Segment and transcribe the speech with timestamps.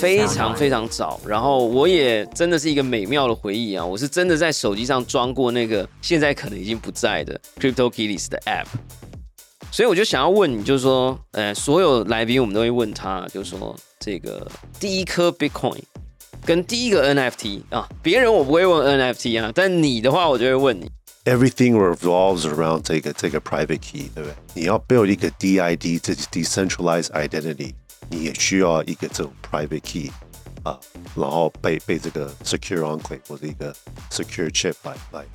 [0.00, 3.84] 非常非常早，然后我也真的是一个美妙的回忆啊！
[3.84, 8.64] 我是真的在手机上装过那个现在可能已经不在的 Crypto Kitties 的 App，
[9.70, 15.80] 所以我就想要问你，就是说，呃，所有来宾我们都会问他，就是说这个第一颗 Bitcoin
[16.46, 20.90] 跟第一个 NFT 啊，别人我不会问 NFT 啊，但你的话我就会问你。
[21.26, 24.34] Everything revolves around 这个这个 private key，对不对？
[24.54, 27.74] 你要 build 一个 DID，这 decentralized identity。
[28.09, 30.11] 你也需要一个这种 private key
[30.63, 30.79] 啊，
[31.15, 33.75] 然后被被这个 secure enclave 或者一个
[34.09, 35.25] secure chip 来来。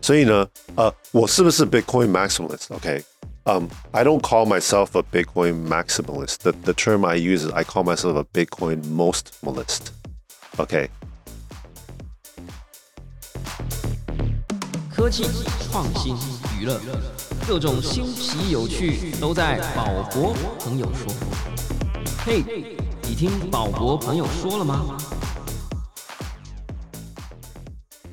[0.00, 3.02] 所以呢，呃，我是不是 Bitcoin maximalist？OK，
[3.44, 6.36] 嗯、um,，I don't call myself a Bitcoin maximalist.
[6.42, 9.92] The the term I use is I call myself a Bitcoin mostmalist.
[10.58, 10.90] OK。
[14.94, 15.24] 科技、
[15.70, 16.16] 创新、
[16.58, 16.80] 娱乐，
[17.48, 21.67] 各种新奇有趣都在宝博朋友说。
[22.31, 22.43] 嘿，
[23.07, 24.95] 你听宝博朋友说了吗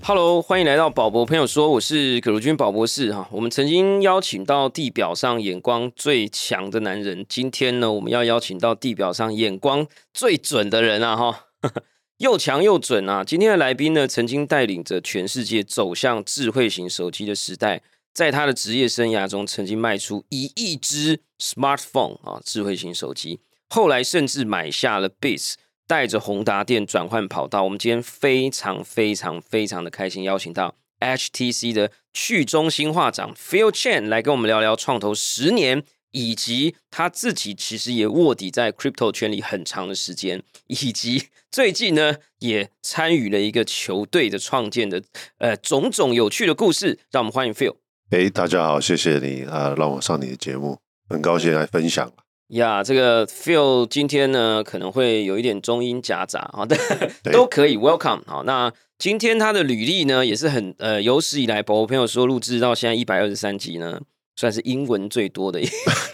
[0.03, 3.29] ？Hello，欢迎来到宝博朋友说，我是葛如君宝博士哈。
[3.31, 11.49] 我们曾经邀请到地表上眼光最强的男人，今天呢，我们要邀请到地表上眼光最准的人啊哈，
[12.17, 13.23] 又强又准啊！
[13.23, 17.83] 今天的来宾呢，曾经带领着全世界走向智慧型手机的时代，
[18.15, 23.41] 在他的职业生涯中，曾经卖出一亿只 smartphone 啊，智慧型手机。
[23.69, 25.55] 后来甚至买下了 Beats，
[25.86, 27.64] 带着宏达电转换跑道。
[27.64, 45.03] 我们今天非常非常非常的开心，邀请到 HTC 的去中心化长 Phil Chen 来跟我们聊聊创投十年，以及他自己其实也卧底在 Crypto 圈里很长的时间，以及最近呢也参与了一个球队的创建的
[45.39, 46.98] 呃种种有趣的故事。
[47.11, 47.77] 让我们欢迎 Phil。
[48.11, 50.78] 哎，大家好，谢谢你啊，让我上你的节目，
[51.09, 52.26] 很高兴来分享。
[52.49, 56.79] 呀，这个 Phil 今天呢可能会有一点中英夹杂啊，但
[57.33, 58.45] 都可以 Welcome 好。
[58.45, 64.01] 那今天他的履历呢也是很呃有史以来，宝宝朋友说录制到现在一百二十三集呢，
[64.37, 65.65] 算是英文最多的一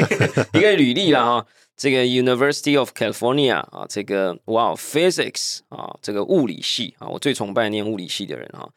[0.54, 1.46] 一个履历了哈。
[1.76, 8.68] 这个 University of California 啊，这个哇 Physics 啊，这个物理系啊，我最崇拜念物理系的人啊。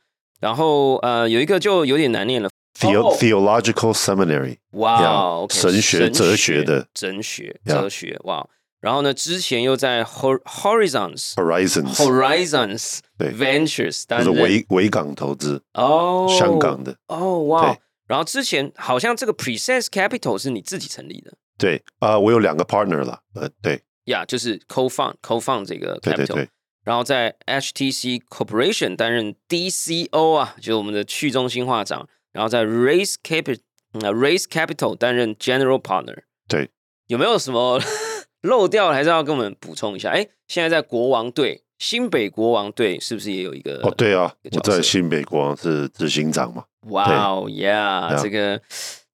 [0.42, 2.50] 然后呃有一个就有点难念了。
[2.75, 8.46] Theological Seminary，哇，神学哲学的神学哲学，哇！
[8.81, 17.75] 然后呢，之前又在 Horizons，Horizons，Horizons 对，Ventures，是维维港投资哦，香港的哦，哇！
[18.08, 26.47] 然后之前好像这个 Presence Capital 是你自己成立的，对啊，我有两个 partner 了，呃，对，呀，就是 Co-Fund，Co-Fund 这个 Capital，
[26.84, 32.08] 然后在 HTC Corporation 担任 DCO 啊，就是我们的去中心化长。
[32.35, 33.59] 然后在 Raise Capital，
[34.01, 36.23] 呃，Raise Capital 担任 General Partner。
[36.50, 36.69] 对，
[37.07, 37.79] 有没有什么
[38.44, 38.91] 漏掉？
[38.91, 40.09] 还是要跟我们补充一下？
[40.09, 43.79] 哎，现在在国王队，新北国王队是不是也有一个？
[43.84, 46.66] 哦，对啊，我在新北国王是执行长嘛。
[46.90, 48.62] 哇哦，Yeah，这个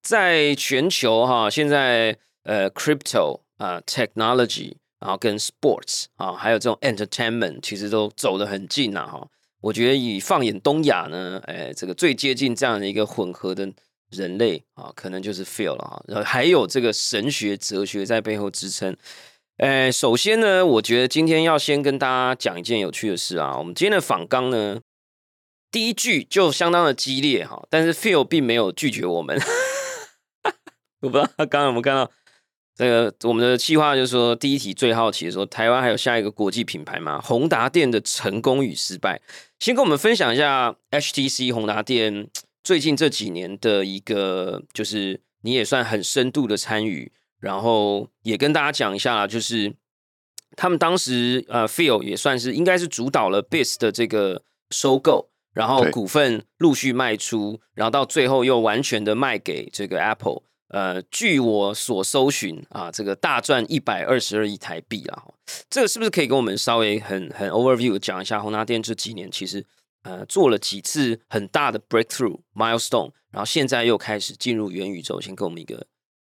[0.02, 9.28] 在全球哈，现在呃，Crypto 啊，Technology，然后跟 Sports 啊，还有这种 Entertainment，其实都走得很近呐，哈。
[9.62, 13.72] 我觉得以放眼东亚呢，哎，这个最接近这样的一个混合的
[14.10, 16.02] 人类啊，可能就是 Feel 了啊。
[16.08, 18.94] 然后还有这个神学哲学在背后支撑。
[19.58, 23.56] 哎，首先呢，我觉得今天要先跟大家讲一件有趣的事啊。
[23.56, 24.80] 我们今天的访纲呢，
[25.70, 29.38] 第一句就相当的激烈哈，但是 Feel 并没有拒绝我们。
[31.00, 32.10] 我不知道他刚刚有没有看到。
[32.74, 37.20] 这个我们的计划就是说，第一题最好奇的说，台湾还有下一个国际品牌吗？
[37.20, 39.20] 宏达电的成功与失败，
[39.58, 42.28] 先跟我们分享一下 HTC 宏达电
[42.64, 49.74] 最近这几年的一个，就是你也算很深度的参与，然后也跟大家讲一下，就是
[50.56, 60.42] 他们当时呃 Feel 也算是应该是主导了 Bis 的这个收购，然后股份陆续卖出，然后到最后又完全的卖给这个 Apple。
[60.72, 65.22] 呃，据我所搜寻啊，这个大赚一百二十二亿台币啊，
[65.68, 69.64] 这个是不是可以跟我们稍微很很 overview 讲一下宏达电这几年其实
[70.02, 75.86] 呃做了几次很大的 breakthrough milestone，然后现在又开始进入元宇宙，先给我们一个。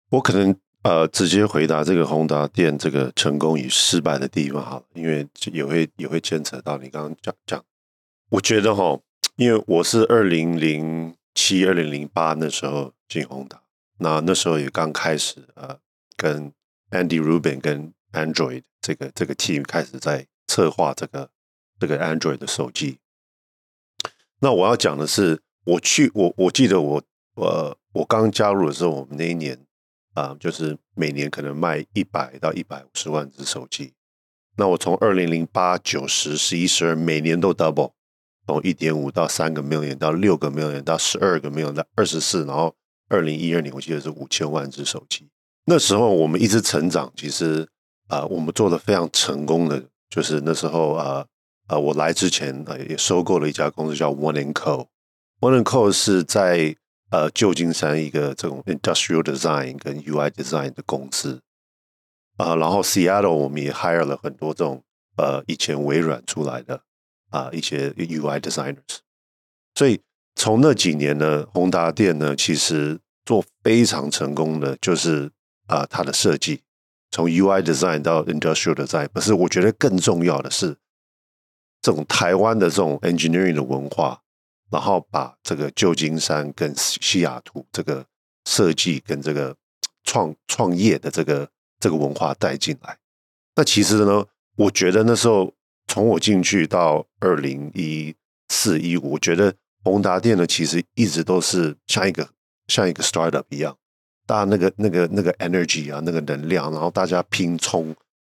[0.09, 7.63] 我可能呃直接回答这个宏达电这个成功与失败的地方好了，因为也会也会牵扯到你刚刚讲讲。
[8.31, 8.99] 我觉得哈，
[9.35, 13.61] 因为我是二零零七、二零零八那时候进宏达。
[14.01, 15.79] 那那时候也刚开始，呃，
[16.17, 16.51] 跟
[16.89, 21.29] Andy Rubin 跟 Android 这个这个 team 开始在策划这个
[21.79, 22.99] 这个 Android 的手机。
[24.39, 27.03] 那我要讲的是，我去我我记得我
[27.35, 29.65] 呃我刚加入的时候，我们那一年
[30.15, 33.93] 啊，就是每年可能卖一百到一百五十万只手机。
[34.57, 37.91] 那我从二零零八、九十、十一、十二，每年都 double，
[38.47, 42.75] 从一点五到三个 million，到六个 million，到十二个 million，到二十四，然后
[43.11, 45.29] 二零一二年我记得是五千万只手机。
[45.65, 47.67] 那时候我们一直成长，其实
[48.07, 51.25] 啊，我们做的非常成功的，就是那时候啊
[51.67, 54.87] 啊，我来之前呃也收购了一家公司叫 One and Co。
[55.41, 56.75] One and Co 是在
[57.09, 61.41] 呃旧金山一个这种 industrial design 跟 UI design 的公司。
[62.37, 64.81] 啊，然后 Seattle 我们也 hire 了很多这种
[65.17, 66.81] 呃以前微软出来的
[67.29, 68.99] 啊一些 UI designers，
[69.75, 69.99] 所以
[70.35, 75.31] 从那几年呢，宏达电呢其实做非常成功的就是
[75.67, 76.61] 啊它的设计，
[77.11, 80.77] 从 UI design 到 industrial design，不是我觉得更重要的是
[81.81, 84.21] 这种台湾的这种 engineering 的文化，
[84.69, 88.05] 然后把这个旧金山跟西雅图这个
[88.45, 89.55] 设计跟这个
[90.03, 91.49] 创创业的这个。
[91.81, 92.99] 这个文化带进来，
[93.55, 94.23] 那其实呢，
[94.55, 95.51] 我觉得那时候
[95.87, 98.13] 从我进去到二零一
[98.49, 102.29] 四一五，我觉得宏达电呢，其实一直都是像一个
[102.67, 103.77] 像一个 startup 一样，
[104.25, 107.95] 大家那个那个那个 energy 啊，那个能量，然后大家拼冲，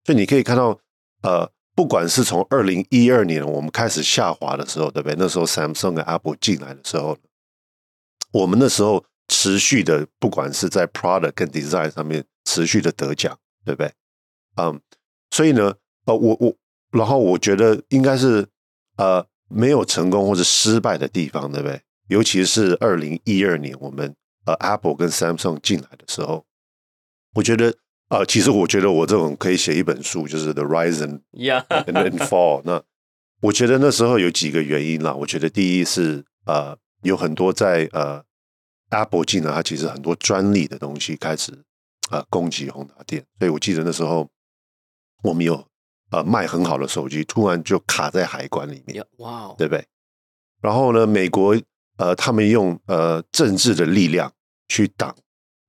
[0.05, 0.79] 所以你可以看到，
[1.23, 5.15] 呃，不管是从二零一二年我们开始下滑的时候，对不对？
[5.17, 7.17] 那时候 Samsung 跟 Apple 进来的时候，
[8.31, 12.25] 我们那时候持续的，不管是在 product 跟 design 上面。
[12.43, 13.93] 持续的得奖，对不对？
[14.55, 14.81] 嗯，
[15.29, 16.53] 所以呢，呃，我我，
[16.89, 18.45] 然后我觉得应该是
[18.97, 21.81] 呃没有成功或者失败的地方，对不对？
[22.07, 24.15] 尤其是二零一二年我们
[24.45, 26.45] 呃 Apple 跟 Samsung 进来的时候，
[27.35, 27.75] 我觉得
[28.09, 32.61] 啊，其实我觉得我这种可以写一本书，就是 The Rise and and Fall。
[32.65, 32.81] 那
[33.41, 35.13] 我觉得那时候有几个原因啦。
[35.13, 38.23] 我觉得第一是呃有很多在呃
[38.89, 41.63] Apple 进来，它其实很多专利的东西开始。
[42.09, 44.29] 呃，攻击宏达电，所以我记得那时候
[45.23, 45.65] 我们有
[46.11, 49.85] 呃卖很好的手机，突然就卡在海关里面，哇，对不对？
[50.61, 51.59] 然后呢，美国
[51.97, 54.31] 呃，他们用呃政治的力量
[54.67, 55.15] 去挡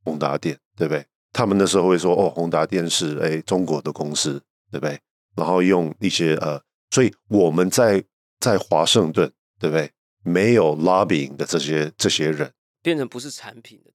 [0.04, 1.06] 宏达电，对不对？
[1.32, 5.00] 他们那时候会说，哦，宏达电是哎中国的公司，对不对？
[5.34, 6.60] 然后用一些呃，
[6.90, 8.04] 所以我们在
[8.40, 9.90] 在华盛顿，对不对？
[10.24, 12.52] 没有 lobbying 的这些这些人，
[12.82, 13.91] 变成不是产品的。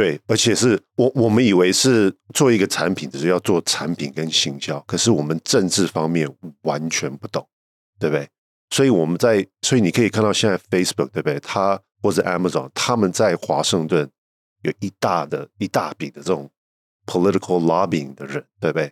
[0.00, 6.26] 对，而且是我我们以为是做一个产品，只是要做产品跟行销，可是我们政治方面
[6.62, 7.46] 完全不懂，
[7.98, 8.26] 对不对？
[8.70, 11.38] 所以我们在，所以你可以看到现在 Facebook 对不对？
[11.40, 14.10] 它或者 Amazon，他们在华盛顿
[14.62, 16.48] 有一大的一大笔的这种
[17.04, 18.90] political lobbying 的人，对不对？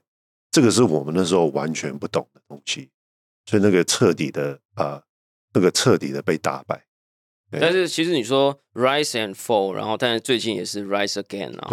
[0.50, 2.90] 这个是我们那时候完全不懂的东西，
[3.46, 5.02] 所以那个彻底的啊，
[5.54, 6.84] 那个彻底的被打败。
[7.50, 11.66] 但是其实你说 rise and fall，然后但是最近也是 rise again 啊，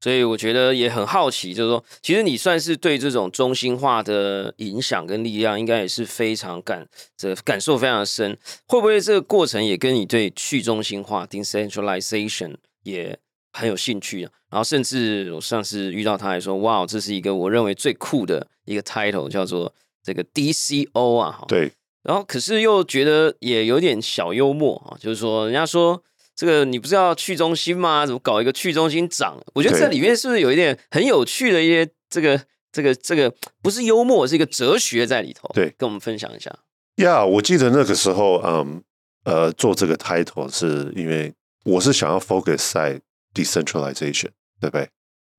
[0.00, 8.36] 所以我觉得也很好奇，就是说，其实你算是对这种中心化的影响跟力量，应该也是非常感这感受非常深。
[8.66, 13.16] 会不会这个过程也跟你对去中心化 decentralization 也
[13.52, 14.32] 很有兴趣啊？
[14.50, 19.72] 然后甚至我上次遇到他还说，哇，这是一个我认为最酷的一个 title，叫做
[20.02, 21.70] 这个 DCO 啊，对。
[22.02, 26.02] 然后，可是又觉得也有点小幽默啊，就是说，人家说
[26.34, 28.04] 这个你不是要去中心吗？
[28.04, 29.40] 怎么搞一个去中心长？
[29.54, 32.40] 我觉得这里面是不是有一点很有趣的一些这个
[32.72, 33.32] 这个这个
[33.62, 35.48] 不是幽默，是一个哲学在里头？
[35.54, 36.52] 对，跟我们分享一下。
[36.96, 38.82] 呀，我记得那个时候，嗯
[39.24, 41.32] 呃，做这个 title 是因为
[41.64, 43.00] 我是想要 focus 在
[43.32, 44.88] decentralization，对不对？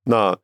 [0.04, 0.36] 那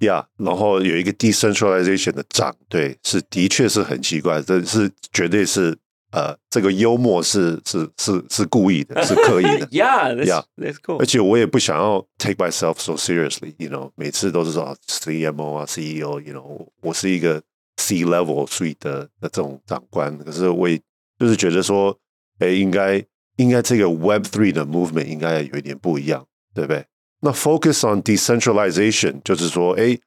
[0.00, 5.76] 呀，然后有一个 decentralization 的涨，对，是的确是很奇怪，这是绝对是
[6.10, 9.66] 呃，这个幽默是是是是故意的，是刻意的。
[9.68, 10.98] Yeah，yeah，that's cool。
[10.98, 17.42] 而且我也不想要 take myself so seriously，you know，每次都是说 CMO 啊，CEO，you know，我是一个
[17.76, 20.80] C level suite 的的这种长官，可是我也
[21.18, 21.98] 就是觉得说，
[22.38, 23.04] 哎，应该
[23.36, 26.24] 应该这个 Web three 的 movement 应该有一点不一样，
[26.54, 26.84] 对不对？
[27.23, 29.99] 那 focus on decentralization 就是说，哎，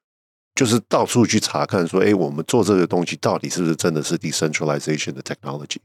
[0.55, 5.76] 就是到处去查看，说，哎，我们做这个东西到底是不是真的是 decentralization 的 technology，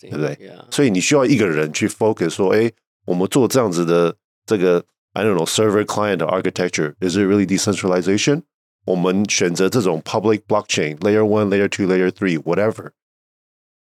[0.00, 0.38] 对不对？
[0.70, 2.70] 所以你需要一个人去 focus 说，哎，
[3.04, 4.14] 我们做这样子的
[4.46, 4.84] 这个
[5.14, 8.42] I don't know server client architecture，is it really decentralization？
[8.84, 12.90] 我们选择这种 public blockchain layer one、layer two、layer three whatever，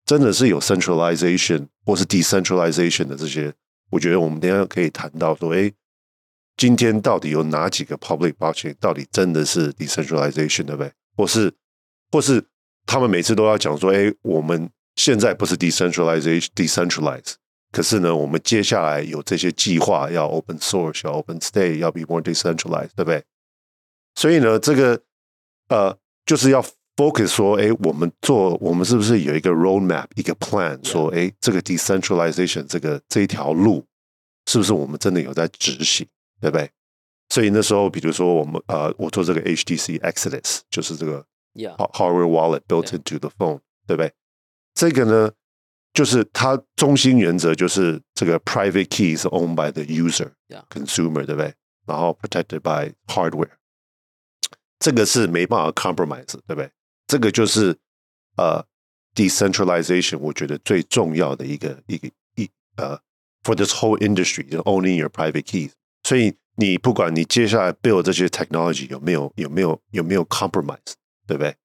[0.06, 3.52] 真的是有 centralization 或是 decentralization 的这些，
[3.90, 5.70] 我觉得我们等下可以谈到说，哎。
[6.59, 10.91] 今天到底有哪几个 public blockchain 到底真的是 decentralization 对不对？
[11.15, 11.53] 或是
[12.11, 12.43] 或是
[12.85, 17.35] 他们每次都要讲说，哎，我们现在不是 decentralization decentralize，
[17.71, 23.23] 可是呢，我们接下来有这些计划要 open source，要 open state，要 be more decentralized，对不对？
[24.15, 25.01] 所以呢，这个
[25.69, 26.61] 呃，就是要
[26.97, 33.85] focus 说，哎，我们做，我们是不是有一个 roadmap，一个 plan，说，哎，这个 decentralization 这个这一条路，
[34.47, 36.05] 是不是我们真的有在执行，
[36.40, 36.70] 对不对？
[37.28, 44.12] 所以那时候，比如说我们呃，我做这个 HTC Exodus，就是这个 hardware wallet built into the phone，对不对？
[44.74, 45.32] 这个呢，
[45.92, 51.54] 就是它中心原则就是这个 private key 是 owned by the user，consumer，对不对？
[51.86, 53.50] 然后 protected by hardware，
[54.78, 56.70] 这个是没办法 compromise，对不对？
[57.06, 57.78] 这个就是
[58.36, 58.64] 呃
[59.14, 62.98] decentralization，我觉得最重要的一个一个一呃
[63.42, 65.72] for this whole industry，就 owning your private keys，
[66.09, 66.33] 所以。
[66.61, 70.91] 你不管你接下来 build 这些 technology 有没有有没有有没有 compromise，
[71.25, 71.55] 对不对？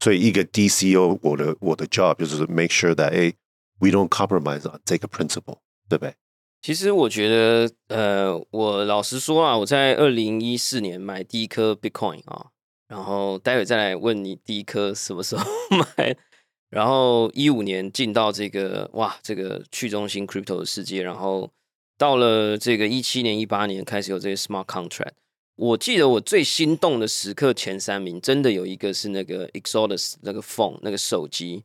[0.00, 3.32] 所以一个 DCO 我的我的 job 就是 make sure that 哎
[3.80, 6.14] we don't compromise on 这个 principle，对不对？
[6.60, 12.48] 其实我觉得，呃，我老实说啊，我在二零一四年买第一颗 Bitcoin 啊，
[12.88, 15.42] 然后待会再来问你第一颗什么时候
[15.96, 16.14] 买，
[16.68, 21.50] 然后一五年进到这个哇这个去中心 crypto 的世界，然后。
[22.02, 25.12] 到了这个一七年、一八年开始有这些 smart contract，
[25.54, 31.62] 我记得我最心动的时刻前三名，真的有一个是那个 Exodus 那个 phone 那个手机，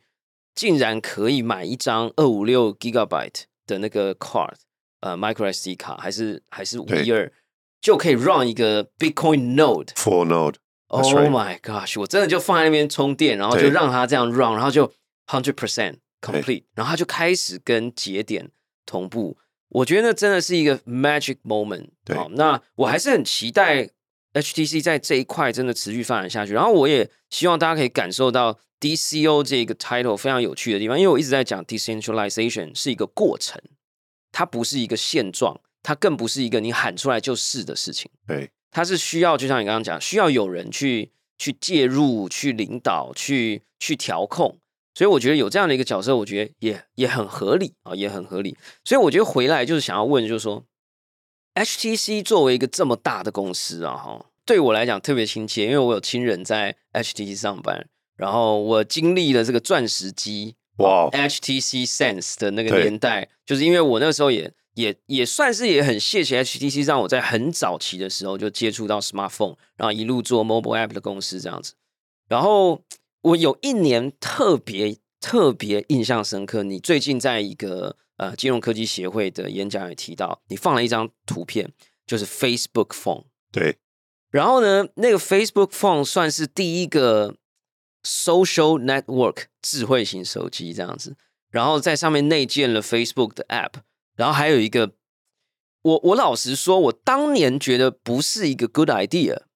[0.53, 4.53] 竟然可以买一张二五六 gigabyte 的那个 card，
[4.99, 7.33] 呃，micro SD 卡，还是还是五一二，
[7.81, 9.87] 就可以 run 一个 Bitcoin node。
[9.95, 10.57] Full node。
[10.89, 11.99] Oh my gosh！
[11.99, 14.93] 我真的就放在那边充电，然后就让它这样 run，然后就
[15.25, 18.51] hundred percent complete，然后它就开始跟节点
[18.85, 19.35] 同步。
[19.69, 21.87] 我觉得那真的是一个 magic moment。
[22.13, 23.89] 好，那我还是很期待
[24.33, 26.53] HTC 在这一块真的持续发展下去。
[26.53, 33.61] 然后我也希望大家可以感受到 DCO 这个 title 非常有趣的地方，因为我一直在讲 decentralization 是一个过程，
[34.31, 38.09] 它不是一个现状，它更不是一个你喊出来就是的事情。
[38.27, 44.59] 对，它是需要，就像你刚刚讲，需要有人去去介入、去领导、去去调控。
[44.97, 48.57] 所以我觉得有这样的一个角色，我觉得也也很合理啊，也很合理。
[48.83, 50.65] 所以我觉得回来就是想要问，就是说
[51.53, 71.75] ，HTC 作为一个这么大的公司啊，哈，对我来讲特别亲切，因为我有亲人在 HTC 上班，然后我经历了这个钻石机哇，HTC Sense 的那个年代，就是因为我那时候也也也算是也很谢谢 HTC，让我在很早期的时候就接触到 smartphone，然后一路做 mobile app 的公司这样子，
[72.27, 72.81] 然后。
[73.27, 81.73] 我有一年特别特别印象深刻，你最近在一个呃金融科技协会的演讲也提到，你放了一张图片，
[82.05, 83.25] 就是 Facebook Phone。
[83.51, 83.77] 对，
[84.29, 87.35] 然后呢，那个 Facebook Phone 算是第一个
[88.03, 91.17] social network 智慧型手机这样子，
[91.49, 93.81] 然后在上面内建了 Facebook 的 App，
[94.15, 94.93] 然后还有一个，
[95.81, 99.46] 我我老实说，我当年觉得不是一个 good idea。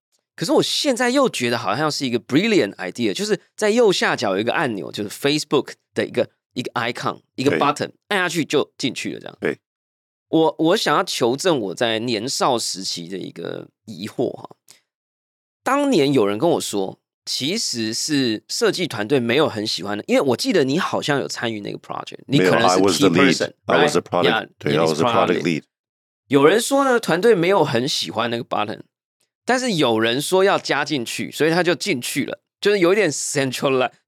[0.41, 9.19] 可是我现在又觉得好像是一个 brilliant idea，就是在右下角有一个按钮，就是 Facebook 的一个一个 icon，一个 button，按下去就进去了。
[9.19, 9.60] 这样，对。
[10.29, 14.50] 我我想要求证我在年少时期的一个疑惑哈。
[15.63, 25.62] 当年有人跟我说，其实是设计团队没有很喜欢的，因为我记得你好像有参与那个 project，你可能是 key person，I was the product，对，I was the product lead。
[26.29, 28.81] 有人说呢，团队没有很喜欢那个 button。
[29.45, 33.91] 但是有人说要加进去，所以他就进去了，就是有一点 centralize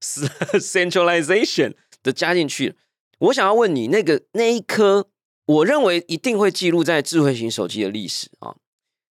[0.60, 2.76] centralization 的加进去。
[3.18, 5.08] 我想要问你，那个那一颗，
[5.46, 8.56] 我认为一定会记录在智慧型手机的历史啊。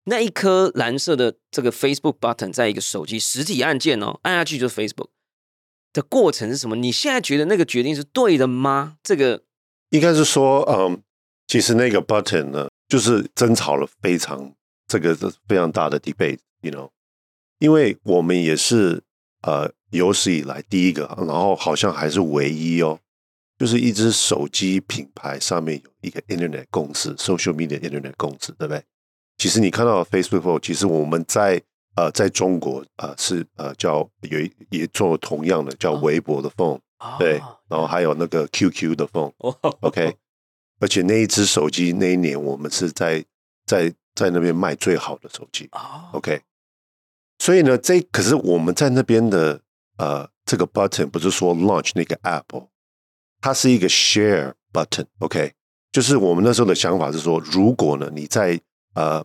[0.05, 5.07] 那一颗蓝色的这个 Facebook button 在一个手机实体按键哦，按下去就是 Facebook
[5.93, 6.75] 的过程是什么？
[6.75, 8.98] 你现在觉得那个决定是对的吗？
[9.01, 9.43] 这个
[9.89, 11.01] 应该是说，嗯，
[11.48, 14.53] 其实那个 button 呢，就是争吵了非常。
[14.88, 16.89] 这个是非常大的 debate，you know，
[17.60, 19.01] 因为我们也是
[19.42, 23.00] 呃有史以来第一个，然后好像还是唯一哦，
[23.58, 28.84] 就是一只手机品牌上面有一个 internet 公司，social media internet 公司，对不对？
[29.38, 31.62] 其实你看到 Facebook，其实我们在
[31.96, 34.39] 呃在中国呃是呃叫有
[34.70, 36.80] 也做同样的叫微博的 phone，
[37.18, 40.15] 对，然后还有那个 QQ 的 phone，OK，
[40.80, 43.25] 而且那一只手机那一年我们是在
[43.65, 43.92] 在。
[44.15, 45.69] 在那边卖最好的手机
[46.13, 46.41] ，OK。
[47.38, 49.60] 所以呢，这可是我们在那边的
[49.98, 52.69] 呃，这个 button 不是说 launch 那个 Apple，
[53.41, 55.53] 它是一个 share button，OK。
[55.91, 58.60] 就是我们那时候的想法是说，如果呢你在
[58.93, 59.17] 呃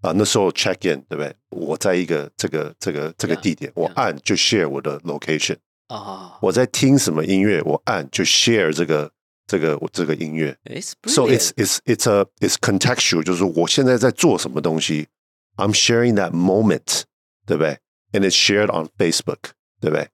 [0.00, 1.36] 啊那时候 check in 对不对？
[1.50, 5.58] 我在一个这个这个这个地点，我按就 share 我的 location
[5.88, 6.38] 啊。
[6.40, 9.12] 我在听什么音乐，我按就 share 这个。
[9.47, 10.57] 这个我这个音乐，
[11.05, 15.07] so it's it's it's a it's contextual，就是我现在在做什么东西，
[15.55, 17.03] I'm sharing that moment，
[17.45, 17.79] 对不对？
[18.11, 20.09] And it's shared on Facebook，对不对？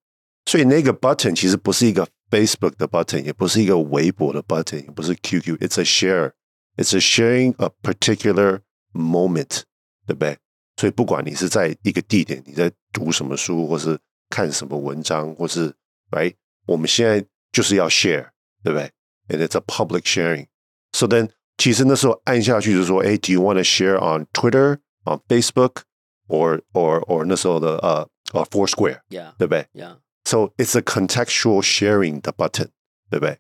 [0.46, 8.60] 所以那个 button 其实不是一个 Facebook 的 button，也不是一个微博的 button，也不是 QQ，it's a share，it's a sharing a particular
[8.93, 9.62] moment，
[10.05, 10.38] 对不对？
[10.75, 13.98] 所以不管你是在一个地点，你在读什么书，或是
[14.29, 15.74] 看什么文章，或是
[16.12, 16.34] 哎，
[16.65, 18.29] 我们现在就是要 share，
[18.63, 18.91] 对不对
[19.27, 25.84] ？And it's a public sharing。So then，其实那时候按下去就说，哎，Do you want to share on Twitter, on Facebook,
[26.27, 29.67] or or or 那时候的呃呃 Foursquare，yeah，对不对？
[29.74, 32.70] Yeah。So it's a contextual sharing 的 button，
[33.10, 33.39] 对不对？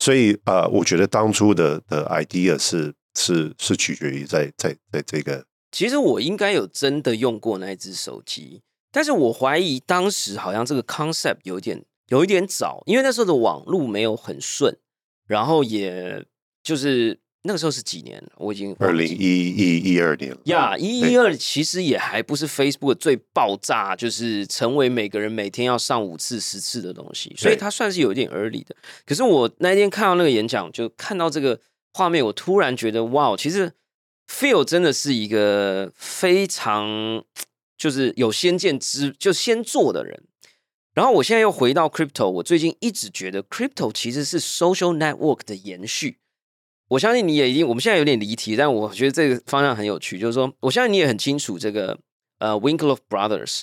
[0.00, 5.44] 所以呃，我觉得当初的的 idea 是是是取决于在在在这个。
[5.70, 14.76] 其实我应该有真的用过那一只手机，但是我怀疑当时好像这个 concept 有点有一点早，因为那时候的网络没有很顺，
[15.27, 16.25] 然后也
[16.63, 17.19] 就是。
[17.45, 18.23] 那个时候是几年？
[18.37, 20.37] 我已经二零一一一二年了。
[20.45, 28.73] 呀，一一二其实也还不是 Facebook 最爆炸，就是成为每个人每天要上五次、十次的东西，所以它算是有一点 early 的。
[29.05, 31.59] 可是我那天看到那个演讲，就看到这个
[31.93, 33.73] 画面，我突然觉得，哇，其实
[34.31, 37.21] Phil 真的是一个非常
[37.77, 40.23] 就是有先见之，就先做的人。
[40.93, 46.19] 然后我现在又回到 Crypto，我最近一直觉得 Crypto 其实是 Social Network 的延续。
[46.89, 50.19] 我相信你也一定，我们现在有点离题，但我觉得这个方向很有趣。
[50.19, 51.97] 就是说，我相信你也很清楚这个
[52.37, 53.61] 呃，Winklevoss Brothers，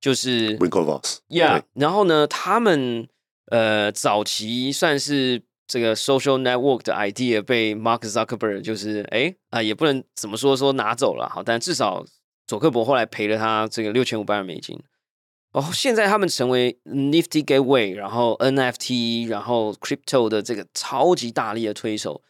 [0.00, 1.62] 就是 Winklevoss，Yeah。
[1.74, 3.06] 然后呢，他们
[3.46, 12.06] 呃早期算是这个 social network 的 idea 被 Mark Zuckerberg 就是哎啊，也不能怎么说说拿走了，好，但至少
[12.46, 14.80] 佐克伯后来赔了他这个六千五百万美金。
[15.52, 22.22] 哦，现在他们成为 Nifty Gateway，然后 NFT，然后 Crypto 的这个超级大力的推手。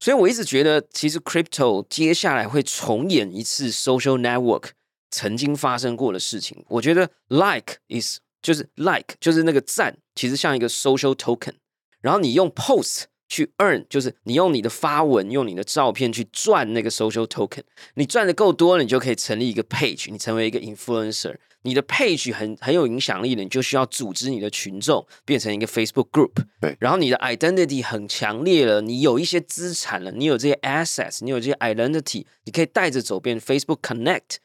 [0.00, 4.70] 所以我一直觉得，其实 crypto 接下来会重演一次 social network
[5.10, 6.62] 曾经发生过的事情。
[6.68, 11.54] 我觉得 like is 就是 like 就是那个赞，其实像一个 social token。
[12.02, 17.62] 然后你用 post 去 earn，就是你用你的发文、用你的照片去赚那个 social token。
[17.94, 21.36] 你赚的够多了，你就可以成立一个 page，你成为一个 influencer。
[21.64, 26.32] 你的 page 很很有影响力的，你就需要组织你的群众，变成一个 Facebook group。
[26.60, 34.36] 对，然后你的 identity 很强烈了，你有一些资产了，你有这些 assets，你有这些 identity，你可以带着走遍 Facebook Connect。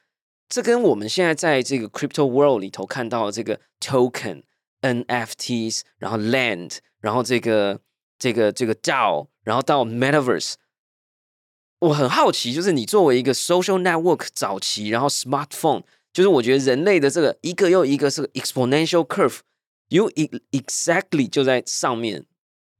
[0.48, 4.44] 这跟我们现在在这个 crypto world 里头看到的这个 token、
[4.82, 7.82] NFTs，然后 land，然后这个
[8.18, 10.54] 这个这个 DAO，然后到 metaverse。
[11.80, 15.84] 我很好奇，就是你作为一个 social network 早期，然后 smartphone。
[16.12, 20.10] 就是我觉得人类的这个一个又一个是 exponential curve，you
[20.52, 22.26] exactly 就在上面。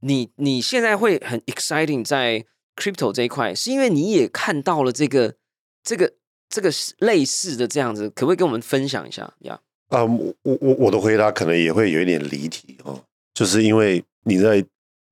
[0.02, 5.36] 你你现在会很 exciting 在 crypto 这一块，是因为你也看到了这个
[5.84, 6.14] 这个
[6.50, 9.60] 这个类似的这样子，可不可以跟我们分享一下呀？
[9.90, 14.64] 啊，我我我我的回答可能也会有一点离题哦，就是因为你在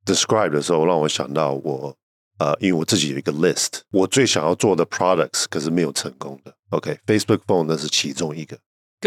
[0.05, 1.95] describe 的时候让我想到我。
[2.39, 6.53] 呃，因为我自己有一个 list，我最想要做的 products 可是没有成功的。
[6.69, 8.57] OK，Facebook Phone 那是其中一个。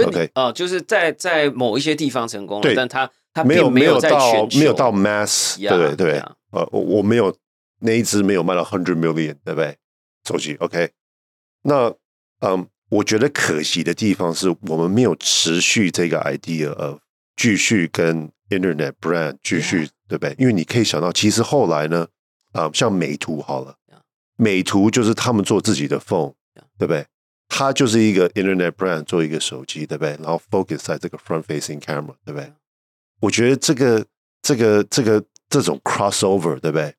[0.04, 6.18] OK，啊，就是在在某一些地方成功了，但它它没有没有到没有到 mass，对对。
[6.52, 7.36] 呃，我我没有
[7.80, 9.76] 那一只没有卖到 hundred million，对不对？
[10.26, 10.90] 手机 OK，
[11.62, 11.94] 那
[12.40, 16.98] 嗯，我觉得可惜的地方是我们没有持续这个 idea of
[17.36, 20.34] 继续跟 Internet brand 继续，对不对？
[20.38, 22.08] 因为你可以想到，其实后来呢。
[22.52, 23.76] 啊，像美图好了，
[24.36, 26.34] 美图就是他们做自己的 phone，
[26.78, 27.06] 对不对？
[27.48, 30.10] 它就是一个 internet brand 做一个手机，对不对？
[30.22, 32.52] 然后 focus 在这个 front facing camera，对不对？
[33.20, 34.04] 我觉得这个
[34.40, 36.94] 这个这个这种 crossover，对不对？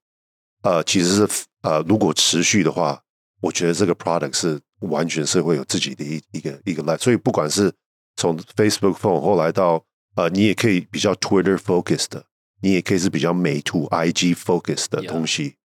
[0.63, 3.01] 呃，其实是呃，如果持续的话，
[3.41, 6.99] 我觉得这个 product 是完全是会有自己的一一个一个 life。
[6.99, 7.73] 所以不管是
[8.15, 9.83] 从 Facebook phone 后来到
[10.15, 12.25] 呃，你也可以比较 Twitter focused 的。
[12.61, 15.55] 你也可以是比较美图 IG focus 的东西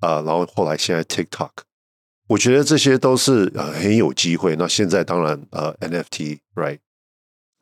[0.00, 1.50] 啊，然后后来现在 TikTok，
[2.28, 4.54] 我觉得这些都是呃很有机会。
[4.56, 6.78] 那现在当然呃 NFT right，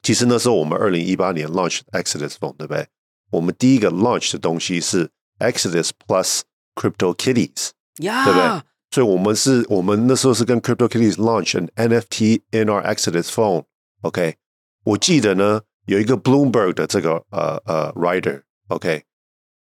[0.02, 2.86] 其实那时候我们二零一八年 launch Exodus Phone 对不对？
[3.30, 6.40] 我们第一个 launch 的东西是 Exodus Plus
[6.74, 8.62] Crypto Kitties，对不对？
[8.90, 13.64] 所以我们是我们那时候是跟 Crypto Kitties launch an NFT in our Exodus Phone。
[14.02, 14.36] OK，
[14.84, 18.42] 我记得呢有一个 Bloomberg 的这个呃呃 writer。
[18.72, 19.04] OK，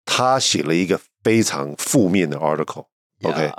[0.06, 2.86] 他写了一个非常负面的 article。
[3.24, 3.52] OK，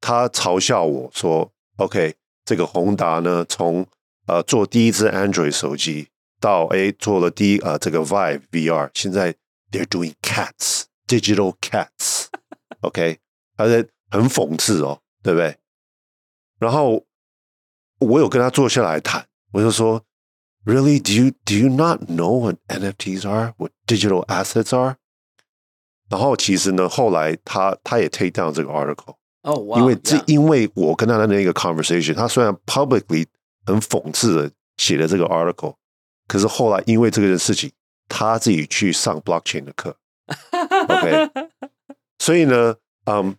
[0.00, 3.86] 他嘲笑我说：“OK，这个宏达呢，从
[4.26, 6.08] 呃做第一支 Android 手机
[6.40, 9.34] 到哎做了第一呃这个 Vive VR，现在
[9.70, 12.26] they're doing cats digital cats。
[12.80, 13.18] OK，
[13.56, 15.56] 而且很讽刺哦，对不对？
[16.58, 17.04] 然后
[17.98, 20.02] 我有跟他坐下来谈，我就说
[20.67, 20.99] Really?
[20.99, 23.53] Do you do you not know what NFTs are?
[23.57, 24.95] What digital assets are?
[26.09, 33.25] 然后其实呢，后来他他也 take down 这个 article，哦，哇，因为这 yeah 因为我跟他的那个 conversation，他虽然 publicly
[33.65, 35.75] 很讽刺的写了这个 article，
[36.27, 37.71] 可是后来因为这个事情，
[38.07, 39.97] 他自己去上 blockchain 的课，
[40.87, 41.29] OK，
[42.19, 43.35] 所以呢，嗯，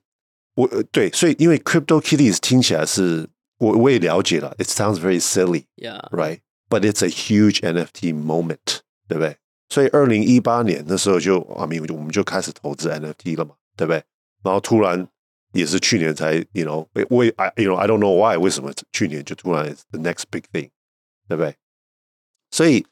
[0.56, 5.64] 我呃对，所以因为 Crypto Kitties 听起来是我我也了解了，it sounds very silly。
[6.69, 9.38] But it's a huge NFT moment，对不对？
[9.69, 14.03] 所以二零一八年那时候就啊，明我们就开始投资 NFT 了嘛，对不对？
[14.43, 15.08] 然后突然
[15.53, 20.69] 也是去年才，you know，我也 I you know I don't know why 为什么去年就突然 the next big thing，
[21.27, 21.55] 对不对？
[22.51, 22.86] 所以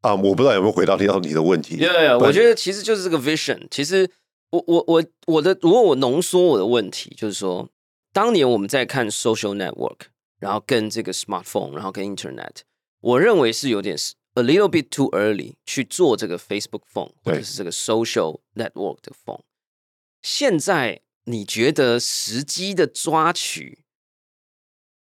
[0.00, 1.76] 啊、我不知道有没有回答到你的问题。
[1.76, 3.68] Yeah, yeah, but- 我觉得其实就是这个 vision。
[3.70, 4.10] 其实
[4.50, 7.68] 我我我我的，如果我浓缩我的问题，就是说，
[8.12, 10.06] 当年我们在看 social network，
[10.40, 12.62] 然后跟这个 smartphone，然后跟 internet，
[13.02, 13.94] 我认为是有点
[14.34, 19.42] a little bit too early 去做这个 Facebook phone 或者是这个 social network 的 phone。
[20.22, 23.84] 现在你觉得时机的抓取，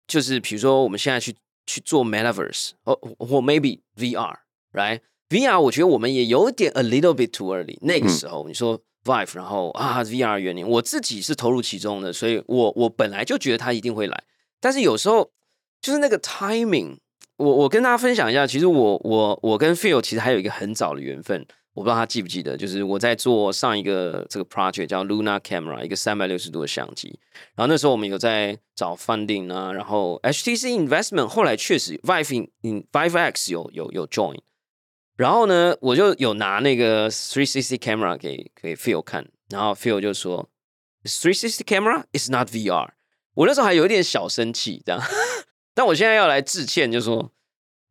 [0.07, 7.77] 就是比如说我们现在去去做 metaverse，或或 maybe VR，right？VR 我觉得我们也有点 a little bit too early。
[7.83, 14.25] 那个时候、你说 Vive，然后啊 VR 元年，我自己是投入其中的，所以我我本来就觉得它一定会来，
[14.61, 15.33] 但是有时候
[15.81, 16.99] 就是那个 timing。
[17.43, 27.19] 我我跟大家分享一下，其实我我我跟 Phil 其实还有一个很早的缘分，我不知道他记不记得，就是我在做上一个这个 project 叫 Luna Camera，一个三百六十度的相机。
[27.57, 34.39] 然后那时候我们有在找 funding 啊，然后 HTC investment 后来确实 Vive in Vive X 有有有 join，
[35.17, 40.49] 然后呢，我就有拿那个 three sixty camera 给给 Phil 看，然后 Phil 就说
[41.05, 42.91] three sixty camera is not VR，
[43.35, 45.01] 我那时候还有一点小生气这样，
[45.75, 47.33] 但我现在要来致歉，就说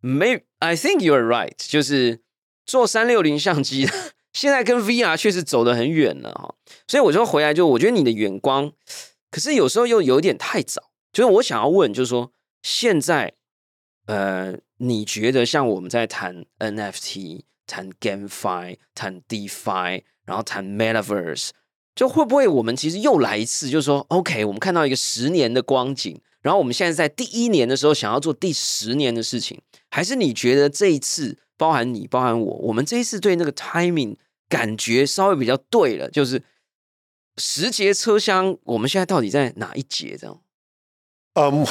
[0.01, 2.21] Maybe I think you are right，就是
[2.65, 3.87] 做三六零相机，
[4.33, 6.55] 现在跟 VR 确实走得很远了哈。
[6.87, 8.71] 所以我就回来就，我觉得你的眼光，
[9.29, 10.91] 可是有时候又有点太早。
[11.11, 13.33] 就是我想要问，就是说现在，
[14.05, 21.49] 呃，你觉得像我们在谈 NFT、谈 GameFi、谈 DeFi，然后谈 Metaverse，
[21.93, 34.15] 就会不会我们其实又来一次，就是说，OK，我们看到一个十年的光景，然后我们现在在第一年的时候想要做第十年的事情，还是你觉得这一次，包含你，包含我，我们这一次对那个 timing
[34.49, 36.43] 感觉稍微比较对了，就是
[37.37, 40.17] 十节车厢，我们现在到底在哪一节？
[40.17, 40.41] 这样？
[41.35, 41.65] 嗯，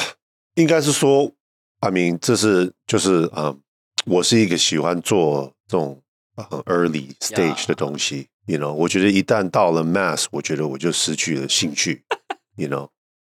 [0.55, 1.33] 应该是说
[1.81, 3.61] ，I mean，这是就是嗯，
[4.07, 6.01] 我是一个喜欢做这种
[6.37, 12.05] 很 early stage 的东西，you know，我觉得一旦到了 mass，我觉得我就失去了兴趣，
[12.57, 12.89] you know，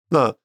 [0.10, 0.36] 那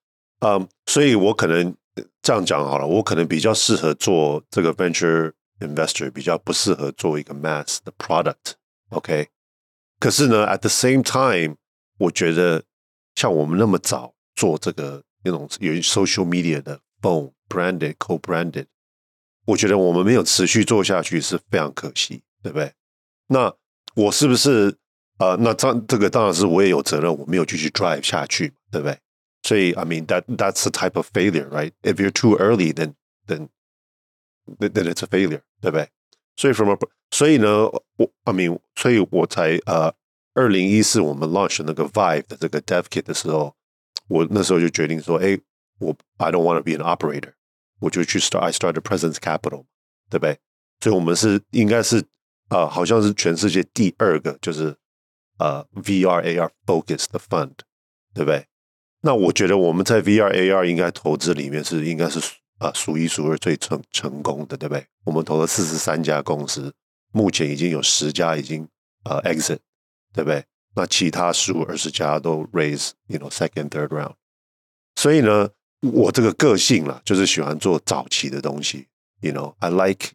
[0.44, 1.74] 嗯，所以我可能
[2.20, 9.28] 这样讲好了，我可能比较适合做这个 venture investor，比较不适合做一个 mass 的 product，OK，、
[10.00, 11.56] 可是呢，at the same time，
[11.98, 12.64] 我觉得
[13.14, 18.66] 像我们那么早做这个那种有 social media 的 phone branded co branded，
[19.46, 22.72] 我觉得我们没有持续做下去是非常可惜，对不对？
[23.28, 23.54] 那
[23.94, 24.76] 我是不是
[25.18, 28.98] 呃，那这这个当然是我也有责任，我没有继续 drive 下去，对不对？
[29.51, 31.71] 所以 I mean that that's a type of failure, right?
[31.83, 32.95] If you're too early, then
[33.27, 33.49] then
[34.59, 35.89] then then it's a failure，对不对？
[36.35, 36.77] 所以 from a
[37.11, 37.65] 所以呢，
[37.97, 39.93] 我 I mean，所以我才呃，
[40.33, 43.55] 二零一四我们 launch 那个 Vive 的这个 Dev Kit 的时候，
[44.09, 45.39] 我那时候就决定说，哎，
[45.79, 47.33] 我 I don't want to be an operator，
[47.79, 49.65] 我就去 start I started Presence Capital，
[50.09, 50.37] 对不对？
[50.81, 52.03] 所以我们是应该是
[52.49, 54.75] 呃，好像是全世界第二个就是
[55.39, 57.53] 呃 VR AR focus 的 fund，
[58.13, 58.45] 对不对？
[59.02, 62.20] 那我觉得我们在 VR AR 应该投资里面是应该是
[62.58, 64.86] 啊、数一数二最成成功的，对不对？
[65.04, 66.72] 我们投了四十三家公司，
[67.10, 68.68] 目前已经有十家已经
[69.02, 69.58] 呃 exit，
[70.14, 70.44] 对不对？
[70.76, 74.14] 那其他十五二十家都 raise，you know second third round。
[74.94, 78.86] 所以呢，我这个个性啦，就是喜欢做早期的东西
[79.20, 80.10] ，you know I like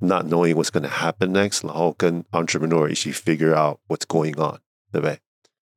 [0.00, 4.58] not knowing what's going to happen next，然后跟 entrepreneur 一起 figure out what's going on，
[4.90, 5.20] 对不对？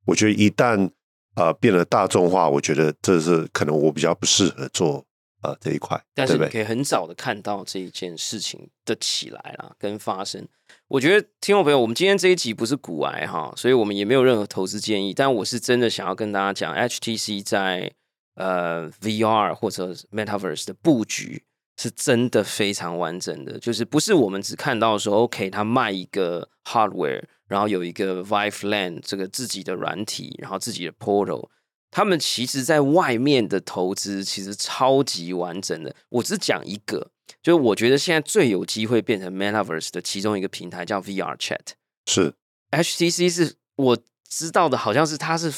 [0.06, 0.90] 我觉得一旦
[1.36, 5.04] 呃变得大众化，我觉得这是可能我比较不适合做
[5.42, 6.36] 呃这一块，但是？
[6.36, 10.46] 你可以很早的看到这一件事情的起来啦，跟发生。
[10.88, 15.12] 我觉得听众朋友，我们今天这一集不是股癌哈，所以我们也没有任何投资建议。
[15.12, 17.92] 但我是真的想要跟大家讲，HTC 在
[18.34, 21.44] 呃 VR 或者 Metaverse 的布局
[21.76, 31.48] 是真的非常完整的，就是不是我们只看到说 OK，他卖一个 hardware，然后有一个 Vive Land 这个自己的软体，然后自己的 portal，
[31.90, 35.94] 他们其实在外面的投资其实超级完整的。
[36.08, 37.10] 我只讲一个，
[37.42, 41.74] 就是我觉得现在最有机会变成 Metaverse 的其中一个平台叫 VR Chat。
[42.06, 42.32] 是
[42.70, 45.52] HTC 是我知道的，好像是它是